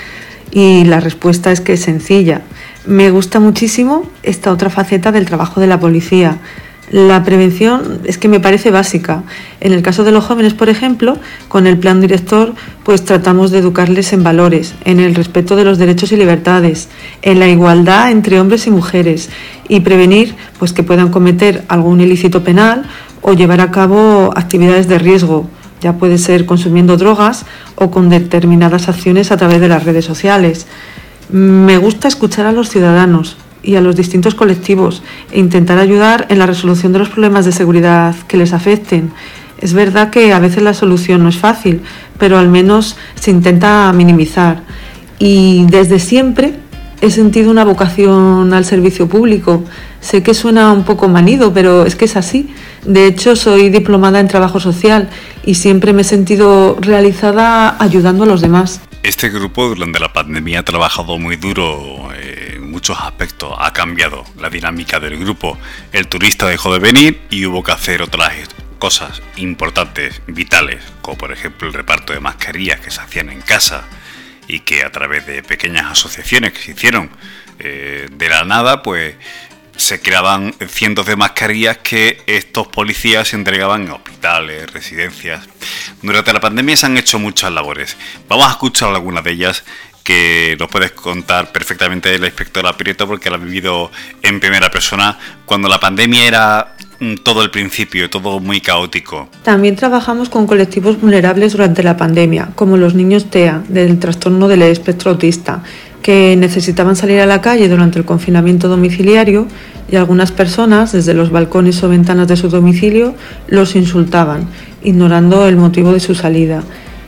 [0.52, 2.42] y la respuesta es que es sencilla.
[2.86, 6.38] Me gusta muchísimo esta otra faceta del trabajo de la policía.
[6.90, 9.24] La prevención es que me parece básica.
[9.60, 11.18] En el caso de los jóvenes, por ejemplo,
[11.48, 12.54] con el plan director,
[12.84, 16.88] pues tratamos de educarles en valores, en el respeto de los derechos y libertades,
[17.22, 19.30] en la igualdad entre hombres y mujeres
[19.68, 22.84] y prevenir pues que puedan cometer algún ilícito penal
[23.26, 25.48] o llevar a cabo actividades de riesgo,
[25.80, 30.66] ya puede ser consumiendo drogas o con determinadas acciones a través de las redes sociales.
[31.30, 35.02] Me gusta escuchar a los ciudadanos y a los distintos colectivos
[35.32, 39.10] e intentar ayudar en la resolución de los problemas de seguridad que les afecten.
[39.58, 41.80] Es verdad que a veces la solución no es fácil,
[42.18, 44.62] pero al menos se intenta minimizar.
[45.18, 46.56] Y desde siempre
[47.00, 49.64] he sentido una vocación al servicio público.
[50.00, 52.50] Sé que suena un poco manido, pero es que es así.
[52.84, 55.08] De hecho, soy diplomada en trabajo social
[55.44, 58.80] y siempre me he sentido realizada ayudando a los demás.
[59.02, 63.54] Este grupo durante la pandemia ha trabajado muy duro eh, en muchos aspectos.
[63.58, 65.58] Ha cambiado la dinámica del grupo.
[65.92, 68.32] El turista dejó de venir y hubo que hacer otras
[68.78, 73.84] cosas importantes, vitales, como por ejemplo el reparto de mascarillas que se hacían en casa
[74.46, 77.10] y que a través de pequeñas asociaciones que se hicieron
[77.58, 79.14] eh, de la nada, pues
[79.76, 85.46] se creaban cientos de mascarillas que estos policías entregaban en hospitales, residencias.
[86.02, 87.96] Durante la pandemia se han hecho muchas labores.
[88.28, 89.64] Vamos a escuchar algunas de ellas
[90.04, 93.90] que nos puedes contar perfectamente la inspectora Prieto porque la ha vivido
[94.22, 99.30] en primera persona cuando la pandemia era mm, todo el principio, todo muy caótico.
[99.42, 104.62] También trabajamos con colectivos vulnerables durante la pandemia, como los niños TEA, del trastorno del
[104.62, 105.62] espectro autista,
[106.04, 109.46] que necesitaban salir a la calle durante el confinamiento domiciliario
[109.90, 113.14] y algunas personas, desde los balcones o ventanas de su domicilio,
[113.48, 114.46] los insultaban,
[114.82, 116.62] ignorando el motivo de su salida.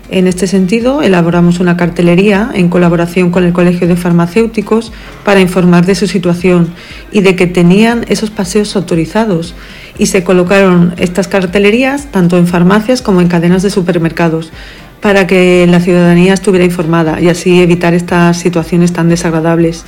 [0.09, 4.93] En este sentido, elaboramos una cartelería en colaboración con el Colegio de Farmacéuticos
[5.27, 6.71] para informar de su situación
[7.13, 9.55] y de que tenían esos paseos autorizados.
[9.99, 14.53] Y se colocaron estas cartelerías tanto en farmacias como en cadenas de supermercados
[15.01, 19.85] para que la ciudadanía estuviera informada y así evitar estas situaciones tan desagradables.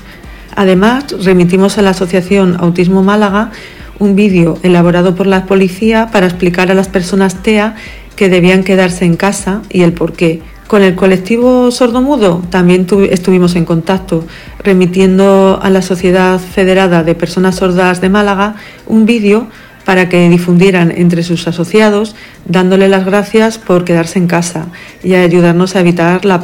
[0.55, 3.53] Además, remitimos a la Asociación Autismo Málaga
[3.99, 7.75] un vídeo elaborado por la policía para explicar a las personas TEA
[8.17, 10.43] que debían quedarse en casa y el por qué.
[10.67, 14.27] Con el colectivo sordomudo también estuvimos en contacto,
[14.63, 18.57] remitiendo a la Sociedad Federada de Personas Sordas de Málaga
[18.87, 19.47] un vídeo
[19.89, 22.15] para que difundieran entre sus asociados,
[22.45, 24.67] dándole las gracias por quedarse en casa
[25.03, 26.43] y ayudarnos a evitar la,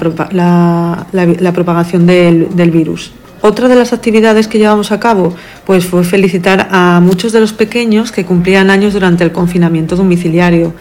[1.52, 3.12] propagación del virus.
[3.42, 5.34] Otra de las actividades que llevamos a cabo
[5.66, 10.72] pues fue felicitar a muchos de los pequeños que cumplían años durante el confinamiento domiciliario,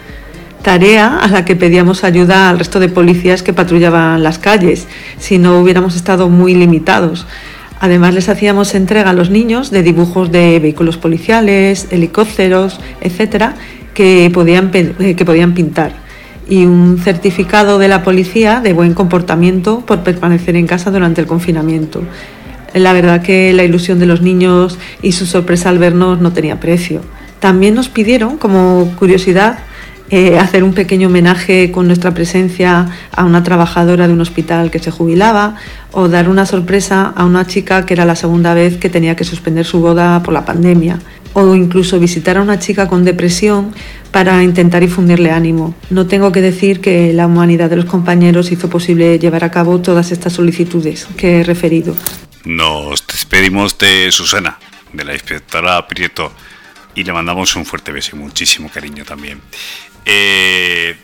[0.61, 4.87] tarea a la que pedíamos ayuda al resto de policías que patrullaban las calles,
[5.19, 7.25] si no hubiéramos estado muy limitados.
[7.83, 13.55] Además les hacíamos entrega a los niños de dibujos de vehículos policiales, helicópteros, etcétera,
[13.93, 15.91] que podían, eh, que podían pintar
[16.47, 21.27] y un certificado de la policía de buen comportamiento por permanecer en casa durante el
[21.27, 22.01] confinamiento.
[22.73, 26.61] La verdad que la ilusión de los niños y su sorpresa al vernos no tenía
[26.61, 27.01] precio.
[27.41, 29.59] También nos pidieron, como curiosidad,
[30.09, 34.79] eh, hacer un pequeño homenaje con nuestra presencia a una trabajadora de un hospital que
[34.79, 35.55] se jubilaba
[35.91, 39.23] o dar una sorpresa a una chica que era la segunda vez que tenía que
[39.23, 40.99] suspender su boda por la pandemia
[41.33, 43.73] o incluso visitar a una chica con depresión
[44.11, 45.73] para intentar infundirle ánimo.
[45.89, 49.81] No tengo que decir que la humanidad de los compañeros hizo posible llevar a cabo
[49.81, 51.95] todas estas solicitudes que he referido.
[52.45, 54.59] Nos despedimos de Susana,
[54.91, 56.31] de la inspectora Prieto,
[56.95, 59.41] y le mandamos un fuerte beso y muchísimo cariño también.
[60.05, 60.97] Eh,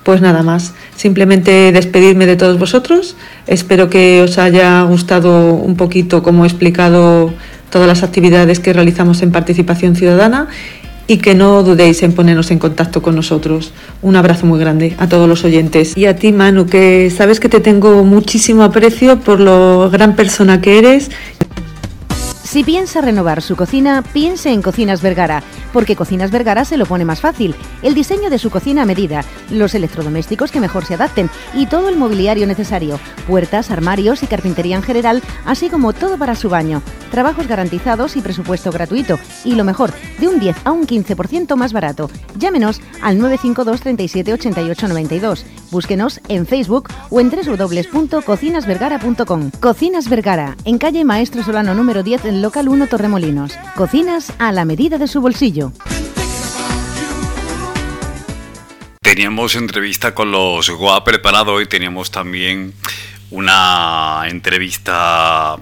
[0.02, 3.14] Pues nada más, simplemente despedirme de todos vosotros.
[3.46, 7.32] Espero que os haya gustado un poquito como he explicado
[7.70, 10.48] todas las actividades que realizamos en Participación Ciudadana
[11.06, 13.72] y que no dudéis en ponernos en contacto con nosotros.
[14.02, 15.96] Un abrazo muy grande a todos los oyentes.
[15.96, 20.60] Y a ti, Manu, que sabes que te tengo muchísimo aprecio por lo gran persona
[20.60, 21.10] que eres
[22.52, 25.42] si piensa renovar su cocina, piense en Cocinas Vergara,
[25.72, 27.54] porque Cocinas Vergara se lo pone más fácil.
[27.82, 31.88] El diseño de su cocina a medida, los electrodomésticos que mejor se adapten y todo
[31.88, 36.82] el mobiliario necesario, puertas, armarios y carpintería en general, así como todo para su baño.
[37.10, 39.18] Trabajos garantizados y presupuesto gratuito.
[39.44, 42.10] Y lo mejor, de un 10 a un 15% más barato.
[42.38, 45.44] Llámenos al 952 37 88 92.
[45.70, 49.50] Búsquenos en Facebook o en www.cocinasvergara.com.
[49.60, 53.52] Cocinas Vergara, en calle Maestro Solano número 10 en Local 1 Torremolinos.
[53.76, 55.61] Cocinas a la medida de su bolsillo.
[59.00, 62.72] Teníamos entrevista con los GOA preparado y teníamos también
[63.30, 65.56] una entrevista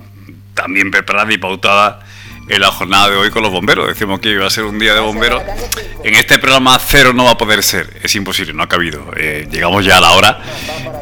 [0.55, 2.01] también preparada y pautada
[2.48, 3.86] en la jornada de hoy con los bomberos.
[3.86, 5.42] Decimos que iba a ser un día de bomberos.
[6.05, 9.05] En este programa cero no va a poder ser, es imposible, no ha cabido.
[9.16, 10.40] Eh, llegamos ya a la hora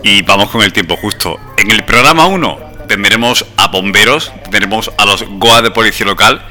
[0.03, 1.39] y vamos con el tiempo justo.
[1.57, 6.47] En el programa 1 tendremos a bomberos, tendremos a los GOA de policía local.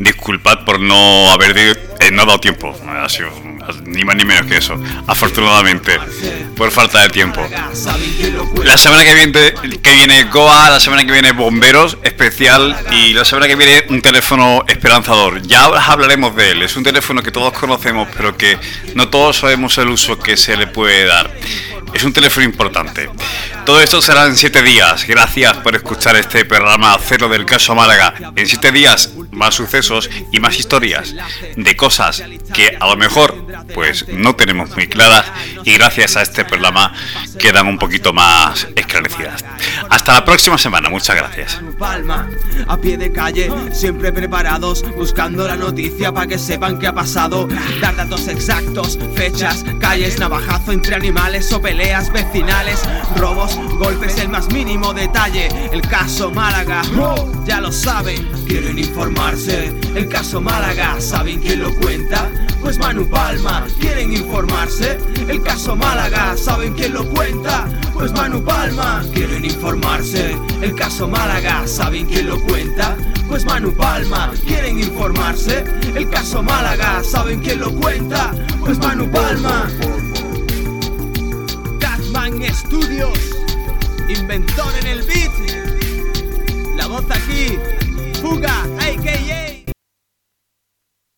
[0.00, 3.30] Disculpad por no haber eh, no dado tiempo, ha sido
[3.84, 5.98] ni más ni menos que eso, afortunadamente,
[6.56, 7.46] por falta de tiempo.
[8.64, 13.24] La semana que viene, que viene GOA, la semana que viene bomberos especial y la
[13.24, 15.42] semana que viene un teléfono esperanzador.
[15.42, 18.58] Ya hablaremos de él, es un teléfono que todos conocemos, pero que
[18.94, 21.30] no todos sabemos el uso que se le puede dar.
[21.92, 23.10] Es un teléfono importante.
[23.66, 25.04] Todo esto será en siete días.
[25.06, 28.14] Gracias por escuchar este programa cero del caso Málaga.
[28.36, 31.14] En siete días, más sucesos y más historias
[31.56, 32.22] de cosas
[32.54, 35.26] que a lo mejor pues no tenemos muy claras
[35.64, 36.94] y gracias a este programa
[37.38, 39.44] quedan un poquito más esclarecidas.
[39.88, 41.60] Hasta la próxima semana, muchas gracias.
[41.78, 42.28] Palma,
[42.66, 47.48] a pie de calle, siempre preparados, buscando la noticia para que sepan qué ha pasado.
[47.80, 51.79] Dar datos exactos, fechas, calles, navajazo entre animales o peleas
[52.12, 52.82] vecinales,
[53.16, 55.48] robos, golpes, el más mínimo detalle.
[55.72, 56.82] El caso Málaga,
[57.46, 59.72] ya lo saben, quieren informarse.
[59.94, 62.28] El caso Málaga, ¿saben quién lo cuenta?
[62.60, 64.98] Pues Manu Palma, quieren informarse.
[65.26, 67.66] El caso Málaga, ¿saben quién lo cuenta?
[67.94, 70.36] Pues Manu Palma, quieren informarse.
[70.60, 72.94] El caso Málaga, ¿saben quién lo cuenta?
[73.26, 75.64] Pues Manu Palma, quieren informarse.
[75.94, 78.32] El caso Málaga, ¿saben quién lo cuenta?
[78.60, 79.66] Pues Manu Palma.
[82.12, 83.18] Catman Studios,
[84.08, 85.32] inventor en el beat.
[86.76, 87.56] La voz aquí,
[88.20, 89.59] Fuga, a.k.a.